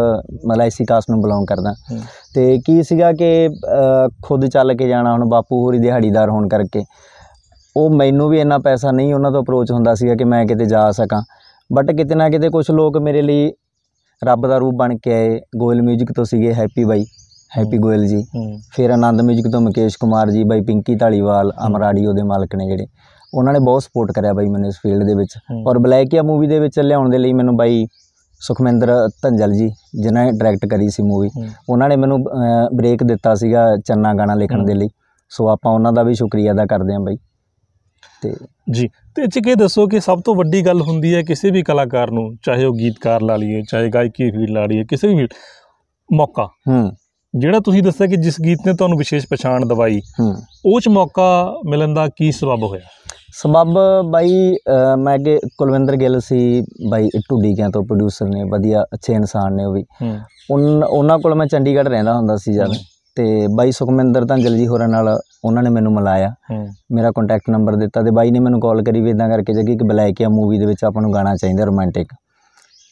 ਮਲਾਈਸੀ 0.46 0.84
ਕਾਸਟ 0.84 1.10
ਨੂੰ 1.10 1.20
ਬਿਲੋਂਗ 1.20 1.46
ਕਰਦਾ। 1.46 1.74
ਤੇ 2.34 2.58
ਕੀ 2.66 2.82
ਸੀਗਾ 2.82 3.12
ਕਿ 3.12 3.48
ਖੁਦ 4.22 4.46
ਚੱਲ 4.46 4.74
ਕੇ 4.74 4.88
ਜਾਣਾ 4.88 5.12
ਹੁਣ 5.12 5.28
ਬਾਪੂ 5.28 5.64
ਹੋਰੀ 5.64 5.78
ਦਿਹਾੜੀਦਾਰ 5.78 6.30
ਹੋਣ 6.30 6.48
ਕਰਕੇ 6.48 6.84
ਉਹ 7.76 7.90
ਮੈਨੂੰ 7.90 8.28
ਵੀ 8.28 8.40
ਇੰਨਾ 8.40 8.58
ਪੈਸਾ 8.58 8.90
ਨਹੀਂ 8.90 9.14
ਉਹਨਾਂ 9.14 9.30
ਤੋਂ 9.32 9.42
ਅਪਰੋਚ 9.42 9.72
ਹੁੰਦਾ 9.72 9.94
ਸੀਗਾ 9.94 10.14
ਕਿ 10.14 10.24
ਮੈਂ 10.24 10.46
ਕਿਤੇ 10.46 10.64
ਜਾ 10.64 10.90
ਸਕਾਂ 10.90 11.22
ਬਟ 11.72 11.90
ਕਿਤੇ 11.90 12.14
ਨਾ 12.14 12.28
ਕਿਤੇ 12.28 12.48
ਕੁਝ 12.48 12.70
ਲੋਕ 12.70 12.98
ਮੇਰੇ 12.98 13.22
ਲਈ 13.22 13.52
ਰੱਬ 14.24 14.46
ਦਾ 14.46 14.58
ਰੂਪ 14.58 14.74
ਬਣ 14.74 14.96
ਕੇ 14.96 15.14
ਆਏ 15.14 15.40
ਗੋਇਲ 15.56 15.80
뮤직 15.80 16.12
ਤੋਂ 16.16 16.24
ਸੀਗੇ 16.24 16.54
ਹੈਪੀ 16.54 16.84
ਬਾਈ 16.84 17.04
ਹੈਪੀ 17.52 17.78
ਗੋਇਲ 17.78 18.06
ਜੀ। 18.06 18.22
ਫਿਰ 18.74 18.90
ਆਨੰਦ 18.90 19.20
뮤직 19.22 19.50
ਤੋਂ 19.52 19.60
ਮੁਕੇਸ਼ 19.60 19.96
ਕੁਮਾਰ 20.00 20.30
ਜੀ 20.30 20.44
ਬਾਈ 20.44 20.60
ਪਿੰਕੀ 20.60 20.94
ਢਾਲੀਵਾਲ 20.94 21.52
ਅਮਰ 21.66 21.82
ਆਡੀਓ 21.82 22.12
ਦੇ 22.12 22.22
ਮਾਲਕ 22.22 22.54
ਨੇ 22.56 22.66
ਜਿਹੜੇ। 22.66 22.86
ਉਹਨਾਂ 23.34 23.52
ਨੇ 23.52 23.58
ਬਹੁਤ 23.58 23.82
ਸਪੋਰਟ 23.82 24.12
ਕਰਿਆ 24.12 24.32
ਬਾਈ 24.32 24.48
ਮੈਨੂੰ 24.48 24.68
ਇਸ 24.68 24.78
ਫੀਲਡ 24.82 25.04
ਦੇ 25.06 25.14
ਵਿੱਚ। 25.14 25.38
ਔਰ 25.68 25.78
ਬਲੈਕੀਆ 25.78 26.22
ਮੂਵੀ 26.22 26.46
ਦੇ 26.46 26.58
ਵਿੱਚ 26.58 26.78
ਲਿਆਉਣ 26.80 27.10
ਦੇ 27.10 27.18
ਲਈ 27.18 27.32
ਮੈਨੂੰ 27.32 27.56
ਬਾਈ 27.56 27.86
ਸੁਖਮਿੰਦਰ 28.40 28.92
ਧੰਜਲ 29.22 29.52
ਜੀ 29.52 29.68
ਜਿਨ੍ਹਾਂ 30.02 30.24
ਨੇ 30.24 30.32
ਡਾਇਰੈਕਟ 30.32 30.66
ਕਰੀ 30.66 30.88
ਸੀ 30.88 31.02
ਮੂਵੀ। 31.02 31.28
ਉਹਨਾਂ 31.68 31.88
ਨੇ 31.88 31.96
ਮੈਨੂੰ 31.96 32.22
ਬ੍ਰੇਕ 32.76 33.02
ਦਿੱਤਾ 33.02 33.34
ਸੀਗਾ 33.34 33.66
ਚੰਨਾ 33.76 34.14
ਗਾਣਾ 34.14 34.34
ਲਿਖਣ। 34.34 34.64
ਦੇ 34.64 34.74
ਲਈ। 34.74 34.88
ਸੋ 35.32 35.48
ਆਪਾਂ 35.48 35.72
ਉਹਨਾਂ 35.72 35.92
ਦਾ 35.92 36.02
ਵੀ 36.02 36.14
ਸ਼ੁਕਰੀਆ 36.14 36.52
ਅਦਾ 36.52 36.66
ਕਰਦੇ 36.66 36.92
ਹਾਂ 36.92 37.00
ਬਾਈ। 37.00 37.16
ਤੇ 38.22 38.34
ਜੀ 38.70 38.88
ਤੇ 39.16 39.26
'ਚ 39.26 39.38
ਕੀ 39.38 39.54
ਦੱਸੋ 39.54 39.86
ਕਿ 39.86 40.00
ਸਭ 40.00 40.20
ਤੋਂ 40.20 40.34
ਵੱਡੀ 40.34 40.64
ਗੱਲ 40.66 40.80
ਹੁੰਦੀ 40.80 41.14
ਹੈ 41.14 41.22
ਕਿਸੇ 41.22 41.50
ਵੀ 41.50 41.62
ਕਲਾਕਾਰ 41.62 42.10
ਨੂੰ 42.10 42.24
ਚਾਹੇ 42.42 42.64
ਉਹ 42.64 42.74
ਗੀਤਕਾਰ 42.74 43.22
ਲਾ 43.22 43.36
ਲਈਏ 43.36 43.62
ਚਾਹੇ 43.62 43.88
ਗਾਇਕੀ 43.88 44.30
ਫੀਲਡ 44.30 44.50
ਲਾ 44.50 44.64
ਲਈਏ 44.66 44.84
ਕਿਸੇ 44.84 45.08
ਵੀ 45.08 45.26
ਮੌਕਾ। 46.08 46.44
ਹੂੰ। 46.68 46.90
ਜਿਹੜਾ 47.34 47.58
ਤੁਸੀਂ 47.60 47.82
ਦੱਸਿਆ 47.82 48.06
ਕਿ 48.06 48.16
ਜਿਸ 48.16 48.40
ਗੀਤ 48.40 48.66
ਨੇ 48.66 48.72
ਤੁਹਾਨੂੰ 48.72 48.98
ਵਿਸ਼ੇਸ਼ 48.98 49.26
ਪਛਾਣ 49.30 49.64
ਦਵਾਈ 49.66 50.00
ਉਹ 50.66 50.80
'ਚ 50.80 50.88
ਮੌਕਾ 50.88 51.28
ਮਿਲਣ 51.68 51.94
ਦਾ 51.94 52.06
ਕੀ 52.16 52.30
ਸਬਬ 52.32 52.62
ਹੋਇਆ? 52.62 52.80
ਸਬਬ 53.34 53.78
ਬਾਈ 54.10 54.54
ਮੈਂ 54.98 55.14
ਅੱਗੇ 55.14 55.38
ਕੁਲਵਿੰਦਰ 55.58 55.96
ਗਿੱਲ 55.96 56.18
ਸੀ 56.20 56.60
ਬਾਈ 56.90 57.08
ਢੁੱਡੀਕਿਆਂ 57.30 57.70
ਤੋਂ 57.70 57.82
ਪ੍ਰੋਡਿਊਸਰ 57.84 58.26
ਨੇ 58.28 58.42
ਵਧੀਆ 58.52 58.82
ਅੱਛੇ 58.94 59.14
ਇਨਸਾਨ 59.14 59.54
ਨੇ 59.56 59.64
ਉਹ 59.64 59.72
ਵੀ। 59.72 59.84
ਉਹਨਾਂ 60.50 61.18
ਕੋਲ 61.18 61.34
ਮੈਂ 61.34 61.46
ਚੰਡੀਗੜ੍ਹ 61.46 61.88
ਰਹਿੰਦਾ 61.88 62.14
ਹੁੰਦਾ 62.14 62.36
ਸੀ 62.36 62.52
ਜਦ। 62.52 62.72
ਤੇ 63.16 63.24
ਬਾਈ 63.56 63.70
ਸੁਖਮਿੰਦਰ 63.72 64.24
ਧੰਜਲ 64.24 64.56
ਜੀ 64.56 64.66
ਹੋਰਾਂ 64.66 64.88
ਨਾਲ 64.88 65.08
ਉਹਨਾਂ 65.44 65.62
ਨੇ 65.62 65.70
ਮੈਨੂੰ 65.70 65.92
ਮਿਲਾਇਆ। 65.92 66.32
ਮੇਰਾ 66.92 67.10
ਕੰਟੈਕਟ 67.16 67.50
ਨੰਬਰ 67.50 67.76
ਦਿੱਤਾ 67.76 68.02
ਤੇ 68.02 68.10
ਬਾਈ 68.10 68.30
ਨੇ 68.30 68.38
ਮੈਨੂੰ 68.38 68.60
ਕਾਲ 68.60 68.82
ਕਰੀ 68.82 69.00
ਵੀ 69.00 69.10
ਇਦਾਂ 69.10 69.28
ਕਰਕੇ 69.28 69.52
ਜੱਗੀ 69.52 69.76
ਕਿ 69.76 69.84
ਬਲੈਕੀਆ 69.88 70.28
ਮੂਵੀ 70.28 70.58
ਦੇ 70.58 70.66
ਵਿੱਚ 70.66 70.84
ਆਪਾਂ 70.84 71.02
ਨੂੰ 71.02 71.12
ਗਾਣਾ 71.14 71.34
ਚਾਹੀਦਾ 71.36 71.64
ਰੋਮਾਂਟਿਕ 71.64 72.14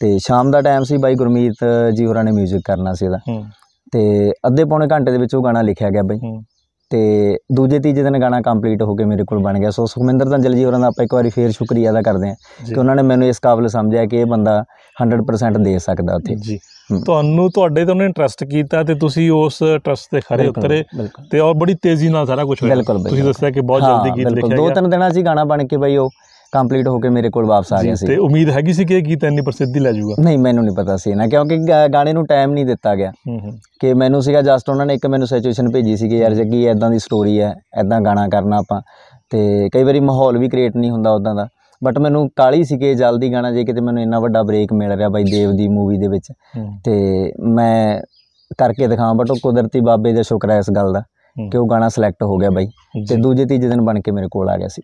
ਤੇ 0.01 0.19
ਸ਼ਾਮ 0.19 0.51
ਦਾ 0.51 0.61
ਟਾਈਮ 0.61 0.83
ਸੀ 0.83 0.97
ਬਾਈ 0.97 1.15
ਗੁਰਮੀਤ 1.15 1.65
ਜੀ 1.95 2.07
ਹੋਰਾਂ 2.07 2.25
ਨੇ 2.25 2.31
뮤직 2.33 2.61
ਕਰਨਾ 2.65 2.93
ਸੀ 2.93 3.07
ਇਹਦਾ 3.07 3.19
ਤੇ 3.93 4.33
ਅੱਧੇ 4.47 4.65
ਪੌਣੇ 4.65 4.87
ਘੰਟੇ 4.93 5.13
ਦੇ 5.13 5.19
ਵਿੱਚ 5.19 5.35
ਉਹ 5.35 5.45
ਗਾਣਾ 5.45 5.63
ਲਿਖਿਆ 5.63 5.91
ਗਿਆ 5.91 6.03
ਬਾਈ। 6.03 6.19
ਤੇ 6.91 7.39
ਦੂਜੇ 7.53 7.79
ਤੀਜੇ 7.79 8.03
ਦਿਨ 8.03 8.21
ਗਾਣਾ 8.21 8.41
ਕੰਪਲੀਟ 8.41 8.83
ਹੋ 8.83 8.95
ਕੇ 8.95 9.05
ਮੇਰੇ 9.05 9.25
ਕੋਲ 9.25 9.39
ਬਣ 9.39 9.59
ਗਿਆ। 9.59 9.71
ਸੋ 9.71 9.87
ਸੁਖਮਿੰਦਰ 9.87 10.29
ਧੰਜਲ 10.29 10.55
ਜੀ 10.55 10.65
ਹੋਰਾਂ 10.65 10.81
ਦਾ 10.81 10.87
ਆਪਾਂ 10.87 11.05
ਇੱਕ 11.05 11.15
ਵਾਰੀ 11.15 11.31
ਫੇਰ 11.31 11.51
ਸ਼ੁਕਰੀਆ 11.51 11.91
ਅਦਾ 11.91 12.03
ਕਰਦੇ 12.03 12.29
ਹਾਂ 12.29 12.35
ਕਿ 12.67 12.75
ਉਹਨਾਂ 12.75 12.97
ਨੇ 12.97 13.03
ਮੈਨੂੰ 13.03 13.29
ਇਸ 13.29 13.39
ਕਾਬਿਲ 13.39 13.69
ਸਮਝਿਆ 13.69 14.07
ਕਿ 14.07 14.17
ਇਹ 14.17 14.27
ਬੰਦਾ 14.27 14.65
100% 15.03 15.59
ਦੇ 15.63 15.79
ਸਕਦਾ 15.79 16.15
ਉੱਥੇ। 16.15 16.35
ਜੀ। 16.35 16.59
ਤੁਹਾਨੂੰ 17.05 17.51
ਤੁਹਾਡੇ 17.51 17.85
ਤੋਂ 17.85 17.95
ਉਹਨੇ 17.95 18.09
ਟਰਸਟ 18.09 18.45
ਕੀਤਾ 18.45 18.83
ਤੇ 18.83 18.95
ਤੁਸੀਂ 18.95 19.31
ਉਸ 19.31 19.59
ਟਰਸਟ 19.85 20.09
ਤੇ 20.11 20.21
ਖਰੇ 20.21 20.47
ਉਤਰੇ 20.47 20.85
ਤੇ 21.31 21.39
ਔਰ 21.39 21.55
ਬੜੀ 21.55 21.75
ਤੇਜ਼ੀ 21.75 22.09
ਨਾਲ 22.09 22.27
ਸਾਰਾ 22.27 22.45
ਕੁਝ 22.45 22.63
ਹੋਇਆ। 22.63 22.75
ਤੁਸੀਂ। 22.75 23.25
ਦੱਸਿਆ 23.25 23.51
ਕਿ 23.51 23.61
ਬਹੁਤ 23.61 23.83
ਜਲਦੀ 23.83 24.11
ਗੀਤ। 24.17 24.29
ਲਿਖਿਆ 24.29 24.57
ਦੋ 24.57 24.67
ਗਿਆ। 24.67 24.75
ਤਿੰਨ 24.75 24.91
ਦਿਨਾਂ 24.91 25.11
ਹੀ 25.11 25.23
ਗਾਣਾ 25.23 25.45
ਬਣ 25.45 25.67
ਕੇ 25.67 25.77
ਬਾਈ 25.77 25.97
ਉਹ 25.97 26.11
ਕੰਪਲੀਟ 26.53 26.89
ਹੋ 26.89 26.99
ਕੇ 26.99 27.09
ਮੇਰੇ 27.09 27.31
ਕੋਲ 27.31 27.47
ਵਾਪਸ 27.47 27.73
ਆ 27.73 27.83
ਗਿਆ 27.83 27.95
ਸੀ। 27.95 28.07
ਤੇ 28.07 28.17
ਉਮੀਦ 28.19 28.51
ਹੈਗੀ 28.51 28.73
ਸੀ 28.73 28.85
ਕਿ 28.85 28.97
ਇਹ 28.99 29.03
ਗੀਤ 29.03 29.25
ਇੰਨੀ 29.25 29.43
ਪ੍ਰਸਿੱਧੀ 29.43 29.81
ਲੈ 29.81 29.93
ਜਾਊਗਾ? 29.93 30.15
ਨਹੀਂ 30.23 30.39
ਮੈਨੂੰ 30.39 30.65
ਨਹੀਂ 30.65 30.75
ਪਤਾ 30.77 30.97
ਸੀ 30.97 31.15
ਨਾ 31.15 31.27
ਕਿਉਂਕਿ 31.27 31.59
ਗਾਣੇ 31.93 32.13
ਨੂੰ 32.13 32.27
ਟਾਈਮ 32.27 32.53
ਨਹੀਂ 32.53 32.67
ਦਿੱਤਾ 32.67 32.95
ਗਿਆ। 32.95 33.13
ਕਿ 33.81 33.93
ਮੈਨੂੰ 33.95 34.23
ਸੀਗਾ 34.23 34.43
ਜਸਟ 34.43 34.71
ਉਹਨਾਂ 34.71 34.87
ਨੇ 34.87 34.95
ਇੱਕ 34.95 35.07
ਮੈਨੂੰ 35.07 35.27
ਸਿਚੁਏਸ਼ਨ 35.29 35.71
ਭੇਜੀ 35.73 35.97
ਸੀ 35.97 36.09
ਕਿ 36.09 36.19
ਯਾਰ 36.19 36.35
ਜੱਗੀ 36.35 36.65
ਐਦਾਂ 36.67 36.91
ਦੀ 36.91 36.99
ਸਟੋਰੀ 36.99 37.41
ਹੈ 37.41 37.55
ਐਦਾਂ 37.81 38.01
ਗਾਣਾ 38.01 38.27
ਕਰਨਾ 38.29 38.59
ਆਪਾਂ। 38.59 38.81
ਤੇ 39.31 39.69
ਕਈ 39.73 39.83
ਵਾਰੀ 39.85 40.01
ਮਾਹੌਲ 40.01 40.39
ਵੀ 40.39 40.49
ਕ੍ਰੀਏਟ 40.49 40.77
ਨਹੀਂ 40.77 40.91
ਹੁੰਦਾ 40.91 41.11
ਉਦਾਂ 41.11 41.35
ਦਾ। 41.35 41.47
ਬਟ 41.83 41.99
ਮੈਨੂੰ 41.99 42.29
ਕਾਲੀ 42.37 42.65
ਸੀ 42.65 42.79
ਕਿ 42.79 42.95
ਜਲਦੀ 42.95 43.33
ਗਾਣਾ 43.33 43.51
ਜੇ 43.53 43.65
ਕਿਤੇ 43.65 43.81
ਮੈਨੂੰ 43.81 44.03
ਇੰਨਾ 44.03 44.19
ਵੱਡਾ 44.21 44.43
ਬ੍ਰੇਕ 44.43 44.73
ਮਿਲ 44.73 44.93
ਰਿਹਾ 44.93 45.09
ਬਾਈ 45.09 45.25
ਦੇਵ 45.25 45.53
ਦੀ 45.53 45.69
ਮੂਵੀ 45.69 45.99
ਦੇ 45.99 46.09
ਵਿੱਚ। 46.09 46.33
ਤੇ 46.85 47.33
ਮੈਂ 47.53 48.01
ਕਰਕੇ 48.59 48.87
ਦਿਖਾਵਾਂ 48.87 49.15
ਬਟ 49.15 49.31
ਉਹ 49.31 49.37
ਕੁਦਰਤੀ 49.43 49.81
ਬਾਬੇ 49.81 50.13
ਦਾ 50.13 50.23
ਸ਼ੁਕਰ 50.23 50.51
ਹੈ 50.51 50.59
ਇਸ 50.59 50.71
ਗੱਲ 50.71 50.93
ਦਾ। 50.93 51.03
ਕਿ 51.49 51.59
ਉਹ 51.59 51.67
ਗਾਣਾ 51.67 51.89
ਸਿਲੈਕਟ 51.89 52.23
ਹੋ 52.23 52.37
ਗਿਆ 52.39 52.51
ਬਾਈ 52.51 52.67
ਤੇ। 53.09 53.17
ਦੂਜੇ 53.17 53.45
ਤੀਜੇ 53.45 53.69
ਦਿਨ 53.69 53.81
ਬਣ 53.81 54.01
ਕੇ 54.01 54.11
ਮੇਰੇ 54.11 54.29
ਕੋਲ 54.31 54.49
ਆ 54.51 54.57
ਗਿਆ 54.57 54.69
ਸੀ। 54.69 54.83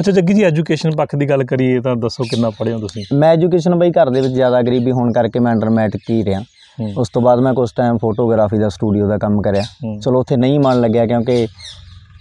ਅੱਛਾ 0.00 0.12
ਜੱਗੀ 0.12 0.34
ਜੀ 0.34 0.42
ਐਜੂਕੇਸ਼ਨ 0.42 0.96
ਪੱਖ 0.96 1.14
ਦੀ 1.16 1.28
ਗੱਲ 1.30 1.44
ਕਰੀਏ 1.44 1.80
ਤਾਂ 1.80 1.94
ਦੱਸੋ 1.96 2.24
ਕਿੰਨਾ 2.30 2.50
ਪੜ੍ਹੇ 2.50 2.72
ਹੋ 2.72 2.78
ਤੁਸੀਂ? 2.78 3.04
ਮੈਂ 3.14 3.32
ਐਜੂਕੇਸ਼ਨ 3.32 3.74
ਬਾਈ 3.74 3.90
ਘਰ 3.90 4.10
ਦੇ 4.10 4.20
ਵਿੱਚ 4.20 4.32
ਜ਼ਿਆਦਾ 4.34 4.62
ਗਰੀਬੀ 4.62 4.92
ਹੋਣ 4.92 5.12
ਕਰਕੇ 5.12 5.38
ਮੈਂ 5.38 5.52
ਅੰਡਰ 5.52 5.70
ਮੈਟ੍ਰਿਕ 5.70 6.10
ਹੀ 6.10 6.24
ਰਿਹਾ। 6.24 6.42
ਉਸ 6.98 7.08
ਤੋਂ 7.08 7.22
ਬਾਅਦ 7.22 7.40
ਮੈਂ 7.40 7.52
ਕੁਝ 7.54 7.68
ਟਾਈਮ 7.76 7.98
ਫੋਟੋਗ੍ਰਾਫੀ 7.98 8.58
ਦਾ 8.58 8.68
ਸਟੂਡੀਓ 8.68 9.08
ਦਾ 9.08 9.18
ਕੰਮ 9.18 9.40
ਕਰਿਆ। 9.42 9.62
ਚਲੋ 10.02 10.20
ਉੱਥੇ 10.20 10.36
ਨਹੀਂ 10.36 10.58
ਮਨ 10.60 10.80
ਲੱਗਿਆ 10.80 11.06
ਕਿਉਂਕਿ 11.06 11.46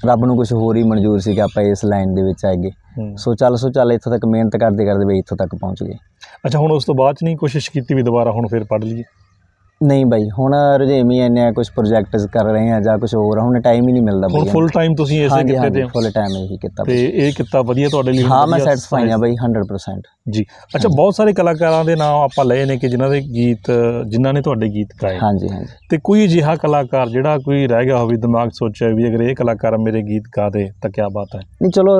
ਰੱਬ 0.06 0.26
ਨੂੰ 0.26 0.36
ਕੁਝ 0.38 0.52
ਹੋਰ 0.54 0.76
ਹੀ 0.76 0.84
ਮਨਜ਼ੂਰ 0.84 1.20
ਸੀ 1.20 1.34
ਕਿ 1.36 1.42
ਆਪਾਂ 1.42 1.64
ਇਸ 1.64 1.84
ਲਾਈਨ 1.86 2.14
ਦੇ 2.16 2.22
ਵਿੱਚ 2.22 2.46
ਆਏਗੇ। 2.46 2.72
ਸੋ 3.18 3.34
ਚੱਲ 3.36 3.56
ਸੋ 3.58 3.70
ਚੱਲ 3.70 3.92
ਇੱਥੋਂ 3.92 4.12
ਤੱਕ 4.12 4.26
ਮਿਹਨਤ 4.26 4.58
ਕਰਦੇ 4.58 4.86
ਕਰਦੇ 4.86 5.06
ਬਈ 5.06 5.20
ਇੱਥੋਂ 5.20 5.38
ਤੱਕ 5.38 5.56
ਪਹੁੰਚ 5.56 5.84
ਗਏ। 5.84 5.94
ਅੱਛਾ 6.46 6.60
ਹੁਣ 6.60 6.72
ਉਸ 6.72 6.86
ਤੋਂ 6.86 6.96
ਬਾਅਦ 6.96 7.16
ਚ 7.16 7.24
ਨਹੀਂ 7.24 7.38
ਕੋਸ਼ਿਸ਼ 7.38 7.72
ਕੀਤੀ 7.72 7.94
ਵੀ 7.94 8.04
ਦੁਬਾਰਾ 8.04 8.32
ਹੁਣ 8.32 8.48
ਫਿਰ 8.48 8.64
ਪੜ੍ਹ 8.64 8.86
ਲਈਏ? 8.86 9.04
ਨਹੀਂ 9.82 10.06
ਬਾਈ 10.06 10.30
ਹੁਣ 10.40 10.54
ਰੁਝੇਵੀ 10.80 11.18
ਇੰਨੇ 11.18 11.42
ਆ 11.42 11.52
ਕੁਝ 11.52 11.70
ਪ੍ਰੋਜੈਕਟਸ 11.70 12.26
ਕਰ 12.26 12.46
ਰਹੇ 12.46 12.72
ਆ 12.72 12.80
ਜਾਂ 12.80 12.98
ਕੁਝ 12.98 13.16
ਹੋਰ 13.16 13.40
ਹੁਣ 13.40 13.62
ਟਾਈਮ 13.62 13.88
ਹੀ 13.88 13.94
ਨਹੀਂ 13.94 14.04
ਮਿਲਦਾ 14.04 14.28
ਹੁਣ 14.34 14.44
ਬਈ 14.44 14.50
ਫੁੱਲ 14.50 14.68
ਟਾਈਮ 14.68 14.96
ਤੁਸੀਂ 14.96 15.26
ਇਸੇ 15.26 15.44
ਕਿਤੇ 15.44 15.70
ਦੇ 15.70 15.84
ਹੋ। 15.84 15.88
ਫੁੱਲ 15.88 16.10
ਟਾਈਮ 16.12 16.38
ਇਹੀ 16.38 16.58
ਕੀਤਾ 16.58 16.84
ਤੇ। 16.84 17.06
ਇਹ 17.06 17.32
ਕਿੱਤਾ 17.34 17.62
ਵਧੀਆ 17.62 17.90
ਤੁਹਾਡੇ 17.90 18.12
ਲਈ 18.12 18.24
ਹਾਂ 18.24 18.48
ਮੈਂ 18.48 18.60
ਸੈਟੀਸਫਾਈ 18.60 19.10
ਆ 19.10 19.18
ਬਾਈ 19.18 19.36
100% 19.36 20.02
ਜੀ। 20.26 20.44
ਅੱਛਾ 20.76 20.90
ਬਹੁਤ 20.96 21.16
ਸਾਰੇ 21.16 21.34
ਕਲਾਕਾਰਾਂ 21.34 21.84
ਦੇ 21.86 21.96
ਨਾਮ 21.96 22.22
ਆਪਾਂ 22.22 22.46
ਲਏ 22.46 22.66
ਨੇ 22.66 22.78
ਕਿ 22.78 22.88
ਜਿਨ੍ਹਾਂ 22.88 23.10
ਦੇ 23.10 23.20
ਗੀਤ 23.36 23.72
ਜਿਨ੍ਹਾਂ 24.08 24.34
ਨੇ 24.34 24.42
ਤੁਹਾਡੇ 24.42 24.68
ਗੀਤ 24.70 24.88
ਗਾਏ। 25.04 25.18
ਹਾਂਜੀ 25.20 25.50
ਹਾਂਜੀ। 25.50 25.68
ਤੇ 25.90 25.98
ਕੋਈ 26.04 26.26
ਅਜਿਹਾ 26.26 26.56
ਕਲਾਕਾਰ 26.56 27.10
ਜਿਹੜਾ 27.10 27.38
ਕੋਈ 27.38 27.68
ਰਹਿ 27.68 27.86
ਗਿਆ 27.86 27.98
ਹੋਵੇ 27.98 28.18
ਦਿਮਾਗ 28.18 28.50
ਸੋਚਿਆ 28.54 28.90
ਵੀ 28.96 29.08
ਅਗਰ 29.08 29.22
ਇਹ 29.22 29.36
ਕਲਾਕਾਰ 29.36 29.78
ਮੇਰੇ 29.78 30.02
ਗੀਤ 30.02 30.24
ਗਾ 30.38 30.50
ਦੇ 30.50 30.68
ਤਾਂ 30.82 30.90
ਕੀ 30.92 31.02
ਬਾਤ 31.14 31.36
ਹੈ। 31.36 31.40
ਨਹੀਂ 31.62 31.72
ਚਲੋ 31.72 31.98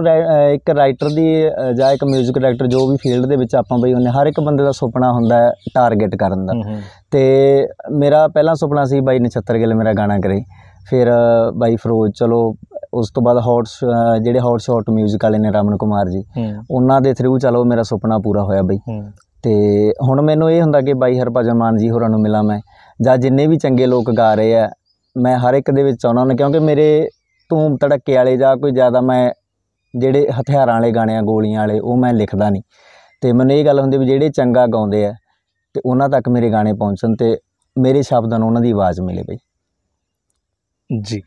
ਇੱਕ 0.54 0.70
ਰਾਈਟਰ 0.70 1.10
ਦੀ 1.10 1.28
ਜਾਂ 1.78 1.92
ਇੱਕ 1.92 2.06
뮤직 2.06 2.40
ਡਾਇਰੈਕਟਰ 2.40 2.68
ਜੋ 2.68 2.88
ਵੀ 2.88 2.98
ਫੀਲਡ 2.98 3.26
ਦੇ 3.26 3.36
ਵਿੱਚ 3.36 3.56
ਆਪਾਂ 3.56 3.80
ਬਈ 3.80 3.94
ਉਹਨੇ 3.94 4.12
ਹਰ 4.12 4.28
ਇੱਕ 4.28 4.40
ਬੰਦੇ 4.40 4.64
ਦਾ 4.64 4.72
ਸੁਪਨਾ 4.72 5.12
ਹੁੰਦਾ 5.12 5.44
ਹੈ 5.44 5.52
ਟਾਰਗੇਟ 5.76 6.16
ਕਰਨ 6.16 6.46
ਦਾ। 6.46 6.54
ਤੇ 7.12 7.24
ਮੇਰਾ 7.98 8.28
ਪਹਿਲਾ 8.28 8.54
ਸੁਪਨਾ 8.54 8.86
ਸੀ 8.86 9.00
ਬਾਈ 9.02 9.20
ਨਛੱਤਰ 9.20 9.58
ਗਿੱਲ 9.58 9.76
ਮੇਰਾ 9.76 9.94
ਗਾਣਾ 9.94 10.20
ਕਰੇ। 10.20 10.42
ਫਿਰ 10.90 11.10
ਬਾਈ 11.56 11.76
ਫਰੋਜ਼ 11.76 12.14
ਚਲੋ 12.16 12.40
ਉਸ 12.94 13.12
ਤੋਂ 13.16 13.24
ਬਾਅਦ 13.24 13.38
ਹੌਟ 13.38 13.68
ਜਿਹੜੇ 14.24 14.40
ਹੌਟ 14.40 14.60
ਸ਼ਾਟ 14.60 14.90
뮤직 14.92 15.24
ਵਾਲੇ 15.24 15.38
ਨੇ 15.40 15.52
ਰਮਨ 15.52 15.78
ਕੁਮਾਰ 15.78 16.10
ਜੀ 16.10 16.24
ਉਹਨਾਂ 16.72 17.00
ਦੇ 17.02 17.14
ਥਰੂ 17.14 17.38
ਚਲੋ 17.40 17.64
ਮੇਰਾ 17.66 17.84
ਸੁਪਨਾ 17.84 18.18
ਪੂਰਾ 18.18 18.44
ਹੋਇਆ 18.44 18.62
ਬਈ। 18.62 18.78
ਤੇ 19.44 19.54
ਹੁਣ 20.02 20.22
ਮੈਨੂੰ 20.22 20.52
ਇਹ 20.52 20.62
ਹੁੰਦਾ 20.62 20.82
ਕਿ 20.82 20.94
ਬਾਈ 20.94 21.20
ਹਰਭਜਨ 21.20 21.54
ਮਾਨ 21.54 21.78
ਜੀ 21.78 21.90
ਹੋਰਾਂ 21.90 22.10
ਨੂੰ 22.10 22.20
ਮਿਲਾਂ 22.22 22.44
ਮੈਂ 22.44 22.60
ਜਾਂ 23.02 23.18
ਜਿੰਨੇ 23.18 23.48
ਵੀ 23.48 23.58
ਚੰਗੇ 23.58 23.86
ਲੋਕ 23.86 24.12
ਗਾ 24.18 24.34
ਰਹੇ 24.34 24.56
ਆ 24.56 24.70
ਮੈਂ 25.16 25.38
ਹਰ 25.38 25.54
ਇੱਕ 25.54 25.72
ਦੇ 25.72 25.84
ਵਿੱਚ 25.84 25.98
ਚਾਹੁੰਦਾ 26.02 26.22
ਹਾਂ 26.22 26.36
ਕਿਉਂਕਿ 26.38 26.60
ਮੇਰੇ 26.60 27.10
ਧੂਮ 27.50 27.78
ਧੜੱਕੇ 27.82 28.16
ਵਾਲੇ 28.16 28.36
ਜਾਂ 28.38 28.56
ਕੋਈ 28.58 28.72
ਜ਼ਿਆਦਾ 28.72 29.02
ਮੈਂ 29.02 29.30
ਜਿਹੜੇ 29.94 30.28
ਹਥਿਆਰਾਂ 30.40 30.74
ਵਾਲੇ 30.74 30.92
ਗਾਣੇ 30.92 31.16
ਆ 31.16 31.22
ਗੋਲੀਆਂ 31.22 31.60
ਵਾਲੇ 31.60 31.80
ਉਹ 31.80 31.98
ਮੈਂ 31.98 32.14
ਲਿਖਦਾ 32.14 32.50
ਨਹੀਂ। 32.50 32.62
ਤੇ 33.22 33.32
ਮੈਨੂੰ 33.34 33.56
ਇਹ 33.56 33.66
ਗੱਲ 33.66 33.80
ਹੁੰਦੀ 33.80 33.98
ਵੀ 33.98 34.06
ਜਿਹੜੇ 34.06 34.30
ਚੰਗਾ 34.30 34.66
ਗਾਉਂਦੇ 34.66 35.06
ਆ 35.06 35.14
ਤੇ 35.76 35.82
ਉਹਨਾਂ 35.86 36.10
ਤੱਕ 36.10 36.30
ਮੇਰੇ 36.30 36.52
ਗਾਣੇ 36.52 36.74
ਪਹੁੰਚਣ 36.74 37.16
ਤੇ 37.16 37.36
ਮੇਰੇ 37.76 38.02
ਸ਼ਬਦਾਂ 38.02 38.40
ਨੂੰ 38.40 38.48
ਉਹਨਾਂ 38.48 38.62
ਦੀ 38.62 38.72
ਆਵਾਜ਼ 38.72 39.02
ਮਿਲੇ 39.02 39.24
ਬਈ। 39.24 39.38
ਜੀ। 40.90 41.22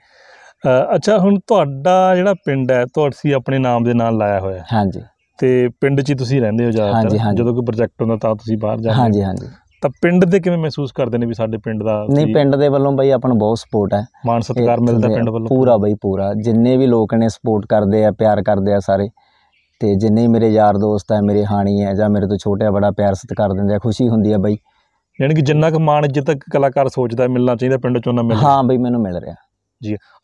ਅੱਛਾ 0.94 1.18
ਹੁਣ 1.18 1.38
ਤੁਹਾਡਾ 1.46 2.14
ਜਿਹੜਾ 2.16 2.34
ਪਿੰਡ 2.46 2.70
ਹੈ 2.72 2.84
ਤੁਸੀਂ 2.94 3.34
ਆਪਣੇ 3.34 3.58
ਨਾਮ 3.58 3.84
ਦੇ 3.84 3.94
ਨਾਲ 3.94 4.16
ਲਾਇਆ 4.16 4.40
ਹੋਇਆ 4.40 4.58
ਹੈ। 4.58 4.64
ਹਾਂਜੀ। 4.72 5.00
ਤੇ 5.38 5.68
ਪਿੰਡ 5.80 6.00
'ਚ 6.00 6.10
ਹੀ 6.10 6.14
ਤੁਸੀਂ 6.14 6.40
ਰਹਿੰਦੇ 6.40 6.64
ਹੋ 6.64 6.70
ਜ਼ਿਆਦਾਤਰ। 6.70 7.32
ਜਦੋਂ 7.34 7.54
ਕੋਈ 7.54 7.64
ਪ੍ਰੋਜੈਕਟ 7.66 8.02
ਹੁੰਦਾ 8.02 8.16
ਤਾਂ 8.16 8.34
ਤੁਸੀਂ 8.34 8.58
ਬਾਹਰ 8.58 8.76
ਜਾਂਦੇ 8.76 8.96
ਹੋ 8.98 9.02
ਹਾਂਜੀ 9.02 9.22
ਹਾਂਜੀ। 9.22 9.46
ਤਾਂ 9.82 9.90
ਪਿੰਡ 10.02 10.24
ਦੇ 10.24 10.40
ਕਿਵੇਂ 10.40 10.58
ਮਹਿਸੂਸ 10.58 10.92
ਕਰਦੇ 10.92 11.18
ਨੇ 11.18 11.26
ਵੀ 11.26 11.34
ਸਾਡੇ 11.34 11.58
ਪਿੰਡ 11.58 11.82
ਦਾ 11.82 12.04
ਨਹੀਂ 12.10 12.34
ਪਿੰਡ 12.34 12.56
ਦੇ 12.56 12.68
ਵੱਲੋਂ 12.68 12.92
ਬਈ 12.92 13.10
ਆਪਾਂ 13.10 13.28
ਨੂੰ 13.28 13.38
ਬਹੁਤ 13.38 13.58
ਸਪੋਰਟ 13.58 13.94
ਹੈ। 13.94 14.04
ਮਾਣ 14.26 14.40
ਸਤਿਕਾਰ 14.40 14.80
ਮਿਲਦਾ 14.80 15.08
ਪਿੰਡ 15.08 15.28
ਵੱਲੋਂ? 15.28 15.48
ਪੂਰਾ 15.48 15.76
ਬਈ 15.76 15.94
ਪੂਰਾ। 15.94 16.32
ਜਿੰਨੇ 16.34 16.76
ਵੀ 16.76 16.86
ਲੋਕ 16.86 17.14
ਨੇ 17.14 17.28
ਸਪੋਰਟ 17.28 17.66
ਕਰਦੇ 17.66 18.04
ਆ 18.04 18.10
ਪਿਆਰ 18.10 18.42
ਕਰਦੇ 18.42 18.72
ਆ 18.74 18.78
ਸਾਰੇ 18.80 19.08
ਤੇ 19.80 19.94
ਜਿੰਨੇ 19.94 20.26
ਮੇਰੇ 20.28 20.48
ਯਾਰ 20.48 20.76
ਦੋਸਤ 20.78 21.12
ਆ 21.12 21.20
ਮੇਰੇ 21.20 21.44
ਹਾਣੀ 21.44 21.82
ਹੈ 21.82 21.94
ਜਾਂ 21.94 22.10
ਮੇਰੇ 22.10 22.26
ਤੋਂ 22.26 22.36
ਛੋਟੇ 22.36 22.66
ਆ 22.66 22.70
ਬੜਾ 22.70 22.90
ਪਿਆਰ 22.90 23.14
ਸਤਿਕਾਰ 23.14 23.52
ਦਿੰਦੇ 23.52 23.74
ਆ 23.74 23.78
ਖੁਸ਼ੀ 23.78 24.08
ਹੁੰਦੀ 24.08 24.32
ਆ 24.32 24.38
ਬਈ। 24.38 24.56
ਯਾਨੀ 25.20 25.34
ਕਿ 25.34 25.42
ਜਿੰਨਾ 25.42 25.70
ਕੁ 25.70 25.78
ਮਾਣ 25.78 26.04
ਇੱਜ਼ਤ 26.04 26.30
ਕਲਾਕਾਰ 26.52 26.88
ਸੋਚਦਾ 26.88 27.26
ਮਿਲਣਾ 27.28 27.56
ਚਾਹੀਦਾ 27.56 27.78
ਪਿੰਡ 27.78 27.98
'ਚ 27.98 28.08
ਉਹਨਾਂ 28.08 28.24
ਮਿਲ 28.24 28.36
ਹਾਂ 28.36 28.62
ਬਈ 28.62 28.76
ਮੈਨੂੰ 28.76 29.00
ਮਿਲ 29.00 29.16
ਰਿਹਾ। 29.16 29.34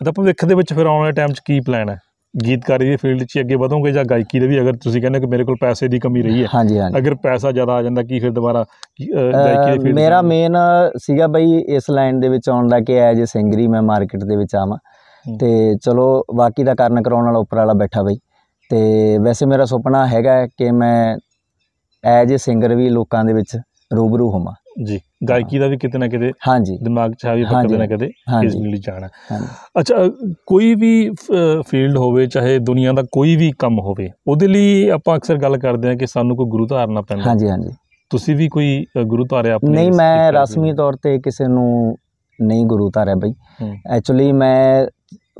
ਤਾਂ 0.05 0.13
ਭਵਿੱਖ 0.13 0.45
ਦੇ 0.45 0.55
ਵਿੱਚ 0.55 0.73
ਫਿਰ 0.75 0.87
ਆਉਣ 0.87 1.01
ਵਾਲੇ 1.01 1.13
ਟਾਈਮ 1.13 1.33
'ਚ 1.33 1.41
ਕੀ 1.45 1.61
ਪਲਾਨ 1.61 1.89
ਹੈ? 1.91 1.99
ਗੀਤਕਾਰੀ 2.45 2.89
ਦੀ 2.91 2.97
ਫੀਲਡ 2.97 3.23
'ਚ 3.25 3.39
ਅੱਗੇ 3.41 3.55
ਵਧੋਗੇ 3.55 3.93
ਜਾਂ 3.93 4.05
ਗਾਇਕੀ 4.05 4.41
ਦੇ 4.41 4.47
ਵੀ? 4.47 4.61
ਅਗਰ 4.61 4.77
ਤੁਸੀਂ 4.77 5.01
ਕਹਿੰਦੇ 5.03 5.21
ਕਿ 5.21 5.27
ਮੇਰੇ 5.27 5.45
ਕੋਲ 5.45 5.57
ਪੈਸੇ 5.61 5.89
ਦੀ 5.89 5.99
ਕਮੀ 5.99 6.23
ਰਹੀ 6.23 6.43
ਹੈ 6.43 6.49
ਹਾਂਜੀ 6.55 6.79
ਹਾਂਜੀ। 6.79 6.99
ਅਗਰ 6.99 7.15
ਪੈਸਾ 7.15 7.53
ਜ਼ਿਆਦਾ 7.53 7.73
ਆ 7.73 7.83
ਜਾਂਦਾ 7.83 8.03
ਕੀ 8.03 8.21
ਫਿਰ 8.21 8.31
ਦੁਬਾਰਾ 8.31 8.65
ਗਾਇਕੀ 9.01 9.73
ਦੀ 9.73 9.79
ਫੀਲਡ 9.79 9.95
ਮੇਰਾ 9.95 10.23
ਮੇਨ 10.23 10.57
ਸੀਗਾ 10.97 11.27
ਬਈ 11.27 11.59
ਇਸ 11.77 11.91
ਲਾਈਨ 11.91 12.21
ਦੇ 12.21 12.29
ਵਿੱਚ 12.29 12.49
ਆਉਣ 12.51 12.69
ਦਾ 12.69 12.81
ਕਿ 12.81 12.99
ਐਜ 12.99 13.23
ਸਿੰਗਰ 13.25 13.69
ਮੈਂ 13.69 13.83
ਮਾਰਕੀਟ 13.83 14.25
ਦੇ 14.25 14.37
ਵਿੱਚ 14.37 14.57
ਆਵਾਂ। 14.57 14.79
ਤੇ 15.27 15.75
ਚਲੋ 15.77 16.25
ਬਾਕੀ 16.37 16.65
ਦਾ 16.65 16.75
ਕਾਰਨ 16.75 17.03
ਕਰਾਉਣ 17.03 17.25
ਵਾਲਾ 17.25 17.39
ਉੱਪਰ 17.39 17.57
ਵਾਲਾ 17.57 17.73
ਬੈਠਾ 17.73 18.03
ਬਈ। 18.03 18.17
ਤੇ 18.69 19.19
ਵੈਸੇ 19.19 19.47
ਮੇਰਾ 19.47 19.65
ਸੁਪਨਾ 19.65 20.07
ਹੈਗਾ 20.07 20.47
ਕਿ 20.47 20.71
ਮੈਂ 20.71 21.17
ਐਜ 22.05 22.35
ਸਿੰਗਰ 22.35 22.75
ਵੀ 22.75 22.89
ਲੋਕਾਂ 22.89 23.25
ਦੇ 23.25 23.33
ਵਿੱਚ 23.33 23.57
ਰੂਬਰੂ 23.97 24.31
ਹੋਵਾਂ। 24.31 24.55
ਜੀ 24.87 24.99
ਗਾਇਕੀ 25.29 25.59
ਦਾ 25.59 25.67
ਵੀ 25.67 25.77
ਕਿਤੇ 25.77 25.99
ਨਾ 25.99 26.07
ਕਿਤੇ 26.09 26.31
ਹਾਂਜੀ। 26.49 26.77
ਦਿਮਾਗ 26.83 27.13
'ਚ 27.13 27.27
ਆ 27.27 27.35
ਵੀ 27.35 27.43
ਆਪਾਂ 27.43 27.63
ਕਦੇ 27.65 27.77
ਨਾ 27.79 27.87
ਕਦੇ 27.87 28.07
ਇਸ 28.45 28.55
'ਚ 28.55 28.85
ਜਾਣਾ। 28.87 29.09
ਅੱਛਾ 29.81 29.95
ਕੋਈ 30.47 30.75
ਵੀ 30.75 30.93
ਫੀਲਡ 31.71 31.97
ਹੋਵੇ 31.97 32.27
ਚਾਹੇ 32.27 32.59
ਦੁਨੀਆ 32.59 32.93
ਦਾ 32.93 33.03
ਕੋਈ 33.13 33.35
ਵੀ 33.37 33.51
ਕੰਮ 33.59 33.79
ਹੋਵੇ 33.79 34.09
ਉਹਦੇ 34.29 34.49
ਲਈ 34.49 34.89
ਆਪਾਂ 34.89 35.17
ਅਕਸਰ 35.17 35.37
ਗੱਲ 35.37 35.59
ਕਰਦੇ 35.59 35.89
ਹਾਂ 35.89 35.97
ਕਿ 35.97 36.07
ਸਾਨੂੰ 36.07 36.37
ਕੋਈ 36.37 36.47
ਗੁਰੂ 36.51 36.67
ਧਾਰਨਾ 36.67 37.01
ਪੈਂਦਾ। 37.01 37.29
ਹਾਂਜੀ 37.29 37.49
ਹਾਂਜੀ। 37.49 37.71
ਤੁਸੀਂ 38.11 38.37
ਵੀ 38.37 38.49
ਕੋਈ 38.49 38.85
ਗੁਰੂ 39.07 39.25
ਧਾਰਿਆ 39.31 39.55
ਆਪਣੇ 39.55 39.73
ਨਹੀਂ 39.75 39.91
ਮੈਂ 39.93 40.33
ਰਸਮੀ? 40.33 40.73
ਤੌਰ 40.75 40.97
ਤੇ 41.03 41.19
ਕਿਸੇ 41.19 41.47
ਨੂੰ 41.49 41.97
ਨਹੀਂ 42.39 42.65
ਗੁਰੂ 42.67 42.91
ਧਾਰਿਆ 42.91 43.15
ਬਈ। 43.15 43.33
ਐਕਚੁਅਲੀ 43.91 44.31
ਮੈਂ 44.33 44.87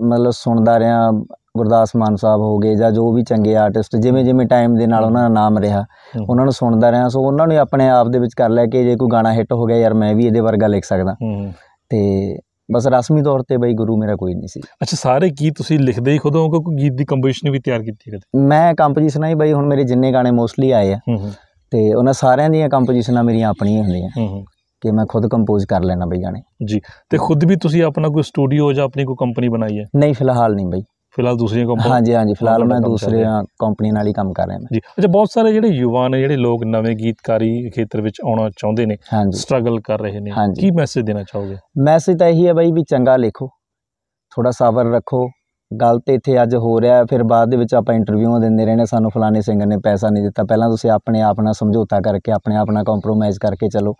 ਮਤਲਬ 0.03 0.31
ਸੁਣਦਾ 0.31 0.79
ਰਿਹਾ 0.79 1.11
ਗੁਰਦਾਸ 1.59 1.91
ਮਾਨ 1.97 2.17
ਸਾਹਿਬ 2.17 2.41
ਹੋ 2.41 2.59
ਗਏ 2.59 2.75
ਜਾਂ 2.75 2.91
ਜੋ 2.91 3.11
ਵੀ 3.13 3.23
ਚੰਗੇ 3.23 3.55
ਆਰਟਿਸਟ 3.57 3.97
ਜਿਵੇਂ 3.97 4.25
ਜਿਵੇਂ 4.25 4.47
ਟਾਈਮ 4.47 4.75
ਦੇ 4.75 4.87
ਨਾਲ। 4.87 5.05
ਉਹਨਾਂ 5.05 5.23
ਦਾ 5.23 5.29
ਨਾਮ 5.29 5.59
ਰਿਹਾ। 5.59 5.85
ਉਹਨਾਂ 6.29 6.45
ਨੂੰ 6.45 6.53
ਸੁਣਦਾ 6.53 6.91
ਰਿਹਾ 6.93 7.09
ਸੋ 7.09 7.21
ਉਹਨਾਂ 7.21 7.47
ਨੇ 7.47 7.57
ਆਪਣੇ 7.57 7.89
ਆਪ 7.89 8.09
ਦੇ 8.09 8.19
ਵਿੱਚ 8.19 8.35
ਕਰ 8.35 8.51
ਲਿਆ 8.51 8.67
ਕਿ 8.67 8.83
ਜੇ 8.85 8.95
ਕੋਈ 8.97 9.09
ਗਾਣਾ 9.13 9.33
ਹਿੱਟ 9.33 9.53
ਹੋ 9.53 9.65
ਗਿਆ 9.65 9.77
ਯਾਰ 9.77 9.95
ਮੈਂ 9.95 10.15
ਵੀ 10.15 10.27
ਇਹਦੇ 10.27 10.41
ਵਰਗਾ 10.41 10.67
ਲਿਖ 10.67 10.85
ਸਕਦਾ। 10.85 11.15
ਤੇ 11.91 12.37
ਬਸ 12.75 12.87
ਰਸਮੀ 12.87 13.23
ਤੌਰ 13.23 13.43
ਤੇ 13.49 13.57
ਬਈ 13.57 13.73
ਗੁਰੂ 13.75 13.97
ਮੇਰਾ 13.97 14.15
ਕੋਈ 14.17 14.35
ਨਹੀਂ 14.35 14.49
ਸੀ। 14.49 14.61
ਅੱਛਾ 14.83 14.97
ਸਾਰੇ 14.97 15.31
ਗੀਤ 15.41 15.55
ਤੁਸੀਂ 15.57 15.79
ਲਿਖਦੇ 15.79 16.13
ਹੀ 16.13 16.19
ਖੁਦ 16.19 16.37
ਹੋ 16.37 16.49
ਕਿ 16.51 16.63
ਕੋਈ 16.65 16.77
ਗੀਤ 16.77 16.93
ਦੀ 16.93 17.05
ਕੰਪੋਜੀਸ਼ਨ 17.05 17.51
ਵੀ 17.51 17.59
ਤਿਆਰ 17.59 17.83
ਕੀਤੀ 17.83 18.11
ਕਦੇ? 18.11 18.39
ਮੈਂ 18.49 18.75
ਕੰਪੋਜੀਸ਼ਨਾਂ 18.75 19.29
ਹੀ 19.29 19.35
ਬਈ 19.35 19.53
ਹੁਣ 19.53 19.67
ਮੇਰੇ 19.67 19.85
ਜਿੰਨੇ 19.85 20.13
ਗਾਣੇ 20.13 20.31
ਮੋਸਟਲੀ 20.31 20.71
ਆਏ 20.71 20.93
ਆ 20.93 20.99
ਤੇ 21.73 21.95
ਉਹਨਾਂ 21.95 22.13
ਸਾਰਿਆਂ 22.13 22.51
ਦੀਆਂ 22.51 22.69
ਕੰਪੋਜੀਸ਼ਨਾਂ 22.69 23.25
ਮੇਰੀਆਂ 23.25 23.49
ਆਪਣੀਆਂ 23.49 23.83
ਹੁੰਦੀਆਂ। 23.83 24.45
ਕਿ 24.83 24.91
ਮੈਂ 24.91 25.05
ਖੁਦ 25.09 25.27
ਕੰਪੋਜ਼ 25.29 25.67
ਕਰ 25.67 25.83
ਲੈਣਾ 25.83 26.07
ਬਈ 26.07 26.23
ਗਾਣੇ। 26.23 26.41
ਜੀ 26.67 26.81
ਤੇ 27.11 27.19
ਖੁਦ 27.19 27.45
ਵੀ 27.45 27.57
ਤੁਸੀਂ 27.57 27.83
ਆਪਣਾ 27.83 28.09
ਕੋਈ 28.09 28.23
ਸਟੂਡੀਓ 28.23 28.73
ਜਾਂ 28.73 28.85
ਆਪਣੀ 28.85 29.05
ਕੋਈ 29.05 29.17
ਕੰਪਨੀ 29.21 29.49
ਬਣਾਈ 29.49 29.79
ਹੈ? 29.79 29.85
ਨਹੀਂ 29.97 30.15
ਫਿਲਹਾਲ 30.15 30.55
ਨਹੀਂ 30.55 30.67
ਬਈ। 30.67 30.83
ਫਿਲਹਾਲ 31.15 31.37
ਦੂਸਰੀਆਂ 31.37 31.67
ਕੰਪਨੀ 31.67 31.91
ਹਾਂਜੀ 31.91 32.15
ਹਾਂਜੀ 32.15 32.35
ਫਿਲਹਾਲ 32.35 32.65
ਮੈਂ 32.65 32.77
ਕੰਮ 32.81 32.83
ਚੱਲ 32.83 32.91
ਦੂਸਰੇ 32.91 33.25
ਕੰਪਨੀ 33.59 33.91
ਨਾਲ 33.91 34.07
ਹੀ 34.07 34.13
ਕੰਮ 34.13 34.33
ਕਰ 34.33 34.47
ਰਿਹਾ 34.49 34.59
ਮੈਂ। 34.59 34.69
ਜੀ 34.73 34.81
ਅੱਛਾ 34.99 35.09
ਬਹੁਤ 35.09 35.31
ਸਾਰੇ 35.31 35.53
ਜਿਹੜੇ 35.53 35.69
ਯੁਵਾ 35.69 36.07
ਨੇ 36.09 36.19
ਜਿਹੜੇ 36.19 36.37
ਲੋਕ 36.37 36.65
ਨਵੇਂ 36.65 36.95
ਗੀਤਕਾਰੀ 36.97 37.71
ਖੇਤਰ 37.71 38.01
ਵਿੱਚ 38.01 38.21
ਆਉਣਾ 38.27 38.49
ਚਾਹੁੰਦੇ 38.51 38.87
ਨੇ 38.87 38.97
ਸਟਰਗਲ 39.35 39.81
ਕਰ 39.81 40.01
ਰਹੇ 40.01 40.21
ਨੇ। 40.21 40.31
ਕੀ 40.61 40.71
ਮੈਸੇਜ 40.77 41.05
ਦੇਣਾ 41.07 41.23
ਚਾਹੋਗੇ? 41.23 41.57
ਮੈਸੇਜ 41.85 42.19
ਤਾਂ 42.19 42.29
ਇਹੀ 42.29 42.47
ਹੈ 42.47 42.53
ਬਈ 42.53 42.73
ਵੀ 42.73 42.83
ਚੰਗਾ 42.91 43.17
ਲਿਖੋ 43.17 43.49
ਥੋੜਾ 44.33 44.51
ਸਬਰ 44.51 44.93
ਰੱਖੋ। 44.93 45.27
ਗੱਲ 45.71 45.99
ਤੇ 46.07 46.15
ਇੱਥੇ 46.15 46.43
ਅੱਜ 46.43 46.55
ਹੋ 46.55 46.81
ਰਿਹਾ 46.81 47.05
ਫਿਰ 47.11 47.23
ਬਾਅਦ 47.23 47.51
ਦੇ 47.51 47.57
ਵਿੱਚ 47.57 47.75
ਆਪਾਂ 47.75 47.95
ਇੰਟਰਵਿਊਆਂ 47.95 48.41
ਦਿੰਦੇ 48.41 48.65
ਰਹਿੰਦੇ 48.67 48.85
ਸਾਨੂੰ 48.87 49.11
ਫਲਾਣੇ 49.11 49.41
ਸਿੰਗਰ 49.41 49.67
ਨੇ 49.67 49.77
ਪੈਸਾ 49.85 50.09
ਨਹੀਂ 50.11 50.23
ਦਿੱਤਾ। 50.25 50.45
ਪਹਿਲਾਂ 50.45 50.69
ਤੁਸੀਂ 50.71 50.91
ਆਪਣੇ 50.91 51.21
ਆਪ 51.23 51.41
ਨਾਲ 51.41 51.53
ਸਮਝੌਤਾ 51.53 52.01
ਕਰਕੇ 52.01 52.33
ਆਪਣੇ 52.33 52.57
ਆਪ 52.57 52.71
ਨਾਲ 52.71 52.85
ਕੰਪਰੋਮਾਈਜ਼ 52.85 53.39
ਕਰਕੇ 53.39 53.69
ਚੱਲੋ। 53.69 53.95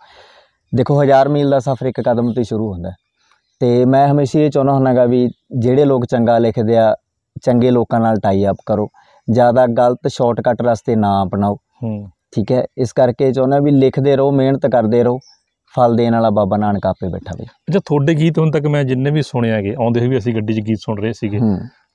ਦੇਖੋ 0.75 1.01
ਹਜ਼ਾਰ 1.03 1.29
ਮੀਲ 1.29 1.49
ਦਾ 1.49 1.59
ਸਫ਼ਰ 1.59 1.85
ਇੱਕ 1.85 2.01
ਕਦਮ 2.01 2.33
ਤੋਂ 2.33 2.43
ਸ਼ੁਰੂ 2.43 2.71
ਹੁੰਦਾ। 2.73 2.91
ਤੇ 3.61 3.85
ਮੈਂ 3.85 4.07
ਹਮੇਸ਼ਾ 4.07 4.39
ਇਹ 4.39 4.49
ਚਾਹੁੰਦਾ 4.51 4.73
ਹੁੰਨਾਗਾ 4.73 5.05
ਵੀ 5.05 5.27
ਜਿਹੜੇ 5.59 5.85
ਲੋਕ 5.85 6.05
ਚੰਗਾ 6.05 6.37
ਲਿਖਦੇ 6.37 6.77
ਆ 6.77 6.95
ਚੰਗੇ 7.43 7.71
ਲੋਕਾਂ 7.71 7.99
ਨਾਲ 7.99 8.19
ਟਾਈ 8.19 8.45
ਅਪ 8.45 8.57
ਕਰੋ। 8.65 8.87
ਜ਼ਿਆਦਾ 9.31 9.65
ਗਲਤ 9.67 10.07
ਸ਼ਾਰਟਕਟ 10.07 10.61
ਰਸਤੇ 10.61 10.95
ਨਾ 10.95 11.23
ਅਪਣਾਓ। 11.23 11.55
ਹੂੰ। 11.55 12.09
ਠੀਕ 12.31 12.51
ਹੈ? 12.51 12.65
ਇਸ 12.77 12.93
ਕਰਕੇ 12.93 13.31
ਚਾਹੁੰਦਾ 13.31 13.59
ਵੀ 13.59 13.71
ਲਿਖਦੇ 13.71 14.15
ਰਹੋ 14.15 14.31
ਮਿਹਨਤ 14.31 14.65
ਕਰਦੇ 14.65 15.03
ਰਹੋ। 15.03 15.19
ਫਲ 15.75 15.95
ਦੇਣ 15.95 16.13
ਵਾਲਾ 16.13 16.29
ਬਾਬਾ 16.29 16.57
ਨਾਨਕ 16.57 16.85
ਆਪੇ 16.85 17.07
ਬੈਠਾ 17.07 17.31
ਵੇ। 17.39 17.45
ਅੱਛਾ 17.45 17.79
ਤੁਹਾਡੇ 17.79 18.13
ਗੀਤ 18.13 18.39
ਹੁਣ 18.39 18.51
ਤੱਕ 18.51 18.65
ਮੈਂ 18.67 18.83
ਜਿੰਨੇ 18.83 19.11
ਵੀ 19.11 19.21
ਸੁਣੇ 19.21 19.51
ਹੈਗੇ 19.51 19.73
ਆਉਂਦੇ 19.79 19.99
ਹੋਏ 19.99 20.07
ਵੀ 20.07 20.17
ਅਸੀਂ 20.17 20.35
ਗੱਡੀ 20.35 20.53
'ਚ 20.53 20.59
ਗੀਤ 20.59 20.77
ਸੁਣ 20.77 21.01
ਰਹੇ 21.01 21.13
ਸੀਗੇ 21.13 21.39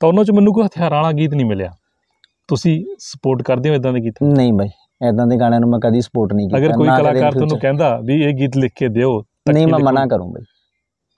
ਤਾਂ 0.01 0.09
ਉਹਨਾਂ 0.09 0.25
'ਚ 0.25 0.31
ਮੈਨੂੰ 0.31 0.55
ਕੋਈ 0.55 0.65
ਹਥਿਆਰਾਂ 0.65 1.03
ਵਾਲਾ 1.03 1.13
ਗੀਤ 1.13 1.35
ਨਹੀਂ 1.35 1.47
ਮਿਲਿਆ। 1.47 1.71
ਤੁਸੀਂ 2.49 2.85
ਸਪੋਰਟ 2.99 3.43
ਕਰਦੇ 3.43 3.69
ਹੋ 3.71 3.75
ਇਦਾਂ 3.75 3.93
ਦੇ 3.93 4.01
ਗੀਤ? 4.01 4.15
ਨਹੀਂ 4.23 4.53
ਬਾਈ 4.53 4.69
ਐਦਾਂ 5.09 5.27
ਦੇ 5.27 5.37
ਗਾਣਿਆਂ 5.37 5.61
ਨੂੰ 5.61 5.71
ਮੈਂ 5.71 5.79
ਕਦੀ 5.81 6.01
ਸਪੋਰਟ 6.01 6.33
ਨਹੀਂ 6.33 6.49
ਕੀਤਾ। 6.49 6.59
ਅਗਰ 6.59 6.73
ਕੋਈ 6.73 6.89
ਕਲਾਕਾਰ 6.89 7.33
ਤੁਹਾਨੂੰ 7.33 7.59
ਕਹਿੰਦਾ 7.59 7.99
ਵੀ 8.05 8.23
ਇਹ 8.23 8.35
ਗੀਤ 8.35 8.57
ਲਿਖ 8.57 8.73
ਕੇ 8.77 8.89
ਦਿਓ 8.89 9.21
ਨਹੀਂ 9.53 9.67
ਮੈਂ 9.67 9.79
ਮਨਾ? 9.79 10.07
ਕਰੂੰ 10.07 10.33
ਬਾਈ। 10.33 10.45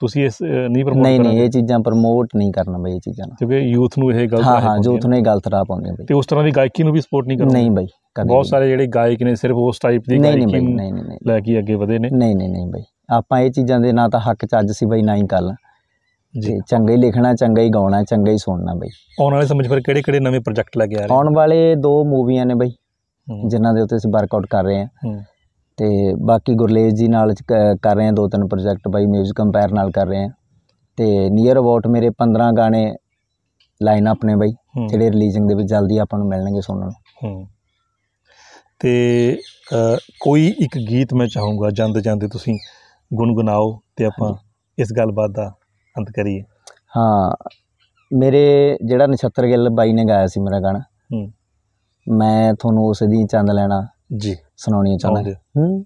ਤੁਸੀਂ 0.01 0.25
ਇਸ 0.25 0.41
ਨਹੀਂ 0.41 0.83
ਪ੍ਰਮੋਟ 0.85 1.03
ਨਹੀਂ 1.03 1.19
ਨਹੀਂ 1.19 1.39
ਇਹ 1.39 1.49
ਚੀਜ਼ਾਂ 1.49 1.79
ਪ੍ਰਮੋਟ 1.79 2.27
ਨਹੀਂ 2.35 2.51
ਕਰਨਾ 2.51 2.77
ਬਾਈ 2.77 2.93
ਇਹ 2.93 2.99
ਚੀਜ਼ਾਂ 2.99 3.27
ਨੂੰ 3.27 3.35
ਕਿਉਂਕਿ 3.39 3.57
ਯੂਥ 3.57 3.97
ਨੂੰ 3.99 4.11
ਇਹ 4.11 4.27
ਗਲਤ 4.29 4.43
ਹਾਂ 4.43 4.53
ਹਾਂ 4.53 4.61
ਜੋ 4.61 4.65
ਪਾਉਂਦੀਆਂ 4.65 4.99
ਤੁਹਾਨੂੰ 4.99 5.23
ਗਲਤ 5.25 5.47
ਰਾਹ 5.47 5.63
ਪਾਉਂਦੇ 5.63 5.91
ਬਾਈ। 5.91 6.05
ਤੇ 6.05 6.13
ਉਸ 6.13 6.25
ਤਰ੍ਹਾਂ 6.25 6.43
ਦੀ 6.43 6.51
ਗਾਇਕੀ 6.51 6.83
ਨੂੰ 6.83 6.93
ਵੀ 6.93 7.01
ਸਪੋਰਟ 7.01 7.27
ਨਹੀਂ 7.27 7.37
ਕਰੋਗੇ? 7.37 7.53
ਨਹੀਂ 7.53 7.71
ਬਾਈ 7.71 7.87
ਬਹੁਤ 8.27 8.45
ਸਾਰੇ 8.45 8.67
ਜਿਹੜੇ 8.67 8.87
ਗਾਇਕ 8.87 9.23
ਨੇ 9.23 9.35
ਸਿਰਫ 9.35 9.55
ਉਸ 9.57 9.79
ਟਾਈਪ 9.79 10.03
ਦੀ 10.09 10.17
ਗਾਇਕੀ 10.23 10.45
ਬਾਈ 10.45 10.61
ਨੂੰ 10.61 10.73
ਨਹੀਂ 10.75 10.93
ਨਹੀਂ 10.93 11.03
ਨਹੀਂ। 11.03 11.17
ਲੈ 11.27 11.39
ਕੇ 11.39 11.57
ਅੱਗੇ 11.59 11.75
ਵਧੇ 11.75 11.99
ਨੇ। 11.99 12.09
ਨਹੀਂ 12.13 12.35
ਨਹੀਂ 12.35 12.49
ਨਹੀਂ 12.49 12.67
ਬਾਈ। 12.67 12.83
ਆਪਾਂ 13.09 13.39
ਇਹ 13.39 13.51
ਚੀਜ਼ਾਂ 13.51 13.79
ਦੇ 13.79 13.91
ਨਾ 13.91 14.07
ਤਾਂ 14.07 14.19
ਹੱਕ 14.19 14.45
ਚ 14.45 14.55
ਅੱਜ 14.59 14.71
ਸੀ 14.71 14.85
ਬਾਈ 14.85 15.01
ਨਾ 15.01 15.15
ਹੀ 15.15 15.25
ਕੱਲ। 15.29 15.53
ਜੀ। 16.39 16.59
ਚੰਗਾ 16.67 16.93
ਹੀ 16.93 16.97
ਲਿਖਣਾ 16.97 17.33
ਚੰਗਾ 17.33 17.61
ਹੀ 17.61 17.69
ਗਾਉਣਾ 17.69 18.03
ਚੰਗਾ 18.03 18.31
ਹੀ 18.31 18.37
ਸੁਣਨਾ 18.37 18.73
ਬਾਈ। 18.73 18.89
ਆਉਣ 19.21 19.33
ਵਾਲੇ 19.33 19.45
ਸਮੇਂ 19.45 19.69
ਫਿਰ 19.69 19.79
ਕਿਹੜੇ 19.79 20.01
ਕਿਹੜੇ 20.01 20.19
ਨਵੇਂ 20.19 20.39
ਪ੍ਰੋਜੈਕਟ 20.39 20.77
ਲੈ 20.77 20.85
ਕੇ 20.85 20.95
ਆ 20.95 20.99
ਰਹੇ? 20.99 21.07
ਆਉਣ 21.11 21.35
ਵਾਲੇ 21.35 21.75
ਦੋ 21.75 22.03
ਮੂਵੀਆਂ 22.05 22.45
ਨੇ 22.45 22.53
ਬਾਈ 22.53 22.71
ਜਿਨ੍ਹਾਂ 23.47 23.73
ਦੇ 23.73 23.81
ਉੱਤੇ 23.81 23.95
ਅਸੀਂ 23.95 24.11
ਵਰਕਆਊਟ 24.11 24.45
ਕਰ 24.49 24.63
ਰਹੇ 24.63 24.79
ਹਾਂ। 24.79 24.85
ਹੂੰ, 25.81 25.89
ਤੇ 25.89 26.13
ਬਾਕੀ 26.25 26.53
ਗੁਰਲੇਜ 26.53 26.93
ਜੀ 26.95 27.07
ਨਾਲ 27.07 27.33
ਕਰ 27.81 27.95
ਰਹੇ 27.95 28.05
ਹਾਂ 28.05 28.13
ਦੋ 28.13 28.27
ਤਿੰਨ 28.27 28.47
ਪ੍ਰੋਜੈਕਟ 28.47 28.87
ਬਾਈ 28.87 29.05
뮤직 29.05 29.33
ਕੰਪੇਅਰ 29.35 29.71
ਨਾਲ 29.71 29.91
ਕਰ 29.91 30.07
ਰਹੇ 30.07 30.23
ਹਾਂ 30.23 30.29
ਤੇ 30.97 31.29
ਨੀਅਰ 31.29 31.59
ਅਬਾਊਟ 31.59 31.87
ਮੇਰੇ 31.87 32.09
15 32.09 32.51
ਗਾਣੇ 32.57 32.95
ਲਾਈਨ 33.83 34.11
ਅਪ 34.11 34.25
ਨੇ 34.25 34.35
ਬਾਈ 34.35 34.51
ਜਿਹੜੇ 34.87 35.09
ਰਿਲੀਜ਼ਿੰਗ 35.11 35.47
ਦੇ 35.47 35.55
ਵਿੱਚ 35.55 35.69
ਜਲਦੀ 35.69 35.97
ਆਪਾਂ 35.97 36.19
ਨੂੰ 36.19 36.27
ਮਿਲਣਗੇ 36.27 36.61
ਸੁਣਨ। 36.61 36.91
ਨੂੰ। 37.23 37.47
ਤੇ 38.79 39.37
ਕੋਈ 40.19 40.47
ਇੱਕ 40.47 40.77
ਗੀਤ 40.77 41.13
ਮੈਂ 41.13 41.27
ਚਾਹੂੰਗਾ 41.27 41.69
ਜਾਂਦੇ 41.69 42.01
ਜਾਂਦੇ 42.01 42.27
ਤੁਸੀਂ 42.27 42.59
ਗੁੰਗੁਣਾਓ 43.13 43.79
ਤੇ 43.95 44.05
ਆਪਾਂ 44.05 44.33
ਇਸ 44.77 44.93
ਗੱਲਬਾਤ 44.97 45.31
ਦਾ 45.31 45.51
ਅੰਤ 45.97 46.11
ਕਰੀਏ। 46.11 46.41
ਹਾਂ 46.97 47.31
ਮੇਰੇ 48.13 48.77
ਜਿਹੜਾ 48.85 49.07
ਨਛੱਤਰ 49.07 49.47
ਗਿੱਲ 49.47 49.69
ਬਾਈ 49.69 49.93
ਨੇ 49.93 50.05
ਗਾਇਆ 50.05 50.27
ਸੀ 50.27 50.39
ਮੇਰਾ 50.39 50.59
ਗਾਣਾ 50.59 50.79
ਮੈਂ 52.09 52.53
ਤੁਹਾਨੂੰ 52.53 52.85
ਉਸ 52.85 53.03
ਦੀ 53.03 53.25
ਚੰਦ 53.27 53.51
ਲੈਣਾ 53.51 53.87
ਜੀ। 54.17 54.35
ਸੁਣਾਉਣੀ 54.57 54.97
ਚਾਹੁੰਦਾ। 54.97 55.19
ਆਉਂਦੇ 55.19 55.33
ਹੂੰ। 55.33 55.85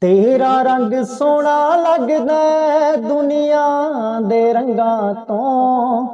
ਤੇਰਾ 0.00 0.62
ਰੰਗ 0.62 1.04
ਸੋਹਣਾ 1.04 1.76
ਲੱਗਦਾ 1.76 2.96
ਦੁਨੀਆ 2.96 3.62
ਦੇ 4.20 4.52
ਰੰਗਾਂ 4.52 5.14
ਤੋਂ। 5.14 6.06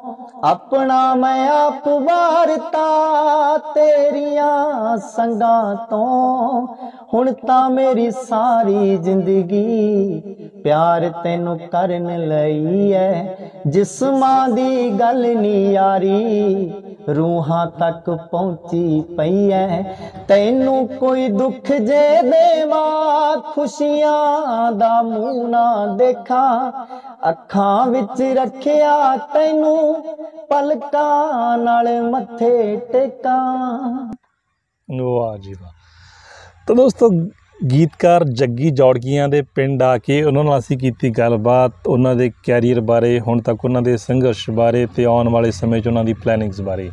ਆਪਣਾ 0.45 1.15
ਮੈਂ 1.15 1.49
ਆਪ 1.49 1.89
ਵਾਰਤਾ 1.89 3.59
ਤੇਰੀਆਂ 3.59 4.97
ਸੰਗਾਂ 4.97 5.77
ਤੋਂ। 5.91 6.67
ਹੁਣ 7.15 7.33
ਤਾਂ 7.33 7.71
ਮੇਰੀ 7.71 8.11
ਸਾਰੀ 8.11 8.97
ਜ਼ਿੰਦਗੀ 8.97 10.23
ਪਿਆਰ 10.65 11.13
ਤੈਨੂੰ 11.25 11.59
ਕਰਨ 11.59 12.29
ਲਈ 12.29 12.93
ਐ। 12.93 13.25
ਜਿਸਮਾਂ 13.67 14.49
ਦੀ 14.49 14.91
ਗੱਲ 14.91 15.37
ਨਹੀਂ 15.37 15.73
ਯਾਰੀ, 15.73 16.73
ਰੂਹਾਂ 17.17 17.67
ਤੱਕ 17.67 18.11
ਪਹੁੰਚੀ 18.31 19.01
ਪਈ 19.19 19.51
ਐ। 19.51 19.83
ਤੈਨੂੰ 20.29 20.89
ਕੋਈ 20.89 21.29
ਦੁੱਖ 21.29 21.73
ਜੇ 21.73 22.23
ਦੇਵਾਂ, 22.23 23.41
ਖੁਸ਼ੀਆਂ 23.41 24.73
ਦਾ 24.73 25.03
ਮੂੰਹ 25.03 25.49
ਨਾ 25.49 25.87
ਦੇਖਾਂ। 25.87 26.73
ਅੱਖਾਂ 27.31 27.87
ਵਿੱਚ 27.87 28.23
ਰੱਖਿਆ 28.23 29.17
ਤੈਨੂੰ, 29.17 30.03
ਪਲਕਾਂ 30.51 31.59
ਨਾਲ 31.59 32.03
ਮੱਥੇ 32.03 32.77
ਟੇਕਾਂ। 32.93 34.13
ਵਾਹ 35.01 35.39
ਜੀ 35.39 35.53
ਵਾਹ। 35.53 35.71
ਤਾਂ 36.67 36.77
ਦੋਸਤੋ 36.77 37.11
ਗੀਤਕਾਰ 37.69 38.25
ਜੱਗੀ 38.25 38.71
ਜੌੜਕੀਆਂ 38.71 39.29
ਦੇ 39.29 39.43
ਪਿੰਡ 39.55 39.83
ਆ 39.83 39.99
ਕੇ 39.99 40.23
ਉਹਨਾਂ 40.23 40.45
ਨਾਲ 40.45 40.59
ਅਸੀਂ 40.59 40.79
ਕੀਤੀ 40.79 41.11
ਗੱਲਬਾਤ 41.11 41.73
ਉਹਨਾਂ 41.87 42.15
ਦੇ 42.17 42.31
ਕੈਰੀਅਰ 42.45 42.81
ਬਾਰੇ 42.81 43.21
ਹੁਣ 43.21 43.41
ਤੱਕ 43.41 43.65
ਉਹਨਾਂ 43.65 43.83
ਦੇ 43.83 43.97
ਸੰਘਰਸ਼ 43.97 44.51
ਬਾਰੇ 44.51 44.87
ਤੇ 44.97 45.05
ਆਉਣ 45.05 45.29
ਵਾਲੇ 45.29 45.51
ਸਮੇਂ 45.51 45.81
'ਚ 45.81 45.87
ਉਹਨਾਂ 45.87 46.05
ਦੀ 46.05 46.13
ਪਲੈਨਿੰਗਸ 46.13 46.61
ਬਾਰੇ। 46.61 46.91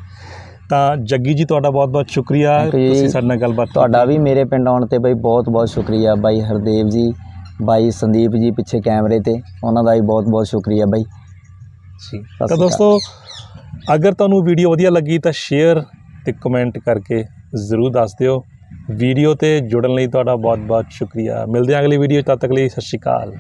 ਤਾਂ 0.70 0.98
ਜੱਗੀ 0.98 1.34
ਜੀ 1.34 1.46
ਤੁਹਾਡਾ 1.46 1.70
ਬਹੁਤ-ਬਹੁਤ 1.70 2.10
ਸ਼ੁਕਰੀਆ। 2.10 2.70
ਤੁਸੀਂ 2.72 3.08
ਸਾਡੇ 3.10 3.28
ਨਾਲ 3.28 3.38
ਗੱਲਬਾਤ 3.38 3.70
ਤੁਹਾਡਾ 3.74 4.04
ਵੀ 4.06 4.18
ਮੇਰੇ 4.18 4.44
ਪਿੰਡ 4.44 4.68
ਆਉਣ 4.68 4.86
ਤੇ 4.88 4.98
ਬਾਈ 4.98 5.14
ਬਹੁਤ 5.14 5.50
ਬਹੁਤ 5.50 5.70
ਸ਼ੁਕਰੀਆ। 5.70 6.16
ਬਾਈ 6.16 6.42
ਹਰਦੇਵ 6.42 6.90
ਜੀ 6.90 7.12
ਬਾਈ 7.62 7.92
ਸੰਦੀਪ 7.92 8.32
ਜੀ 8.32 8.52
ਪਿੱਛੇ 8.52 8.82
ਕੈਮਰੇ 8.82 9.20
ਤੇ 9.20 9.42
ਉਹਨਾਂ 9.64 9.84
ਦਾ 9.84 9.94
ਵੀ 9.94 10.02
ਬਹੁਤ 10.02 10.26
ਬਹੁਤ 10.26 10.48
ਸ਼ੁਕਰੀਆ 10.48 10.86
ਬਾਈ। 10.86 11.04
ਜੀ। 12.02 12.22
ਤਾਂ 12.40 12.58
ਦੋਸਤੋ 12.58 12.98
ਅਗਰ 13.94 14.14
ਤੁਹਾਨੂੰ 14.14 14.44
ਵੀਡੀਓ 14.44 14.72
ਵਧੀਆ 14.72 14.90
ਲੱਗੀ 14.90 15.18
ਤਾਂ 15.20 15.32
ਸ਼ੇਅਰ 15.36 15.84
ਤੇ 16.26 16.32
ਕਮੈਂਟ 16.32 16.78
ਕਰਕੇ 16.78 17.24
ਜ਼ਰੂਰ 17.68 17.92
ਦੱਸ 17.92 18.16
ਦਿਓ। 18.20 18.44
ਵੀਡੀਓ 18.90 19.34
ਤੇ 19.36 19.60
ਜੁੜਨ 19.62 19.94
ਲਈ 19.94 20.08
ਤੁਹਾਡਾ 20.08 20.36
ਬਹੁਤ 20.36 20.60
ਬਹੁਤ 20.60 20.86
ਸ਼ੁਕਰੀਆ। 20.92 21.46
ਮਿਲਦੇ 21.46 21.74
ਹਾਂ 21.74 21.82
ਅਗਲੀ 21.82 21.98
ਵੀਡੀਓ 21.98 22.22
ਤਦ 22.22 22.40
ਤੱਕ 22.40 22.52
ਲਈ 22.52 22.70
ਸਤਿ 22.70 22.82
ਸ਼੍ਰੀ 22.82 23.00
ਅਕਾਲ। 23.00 23.34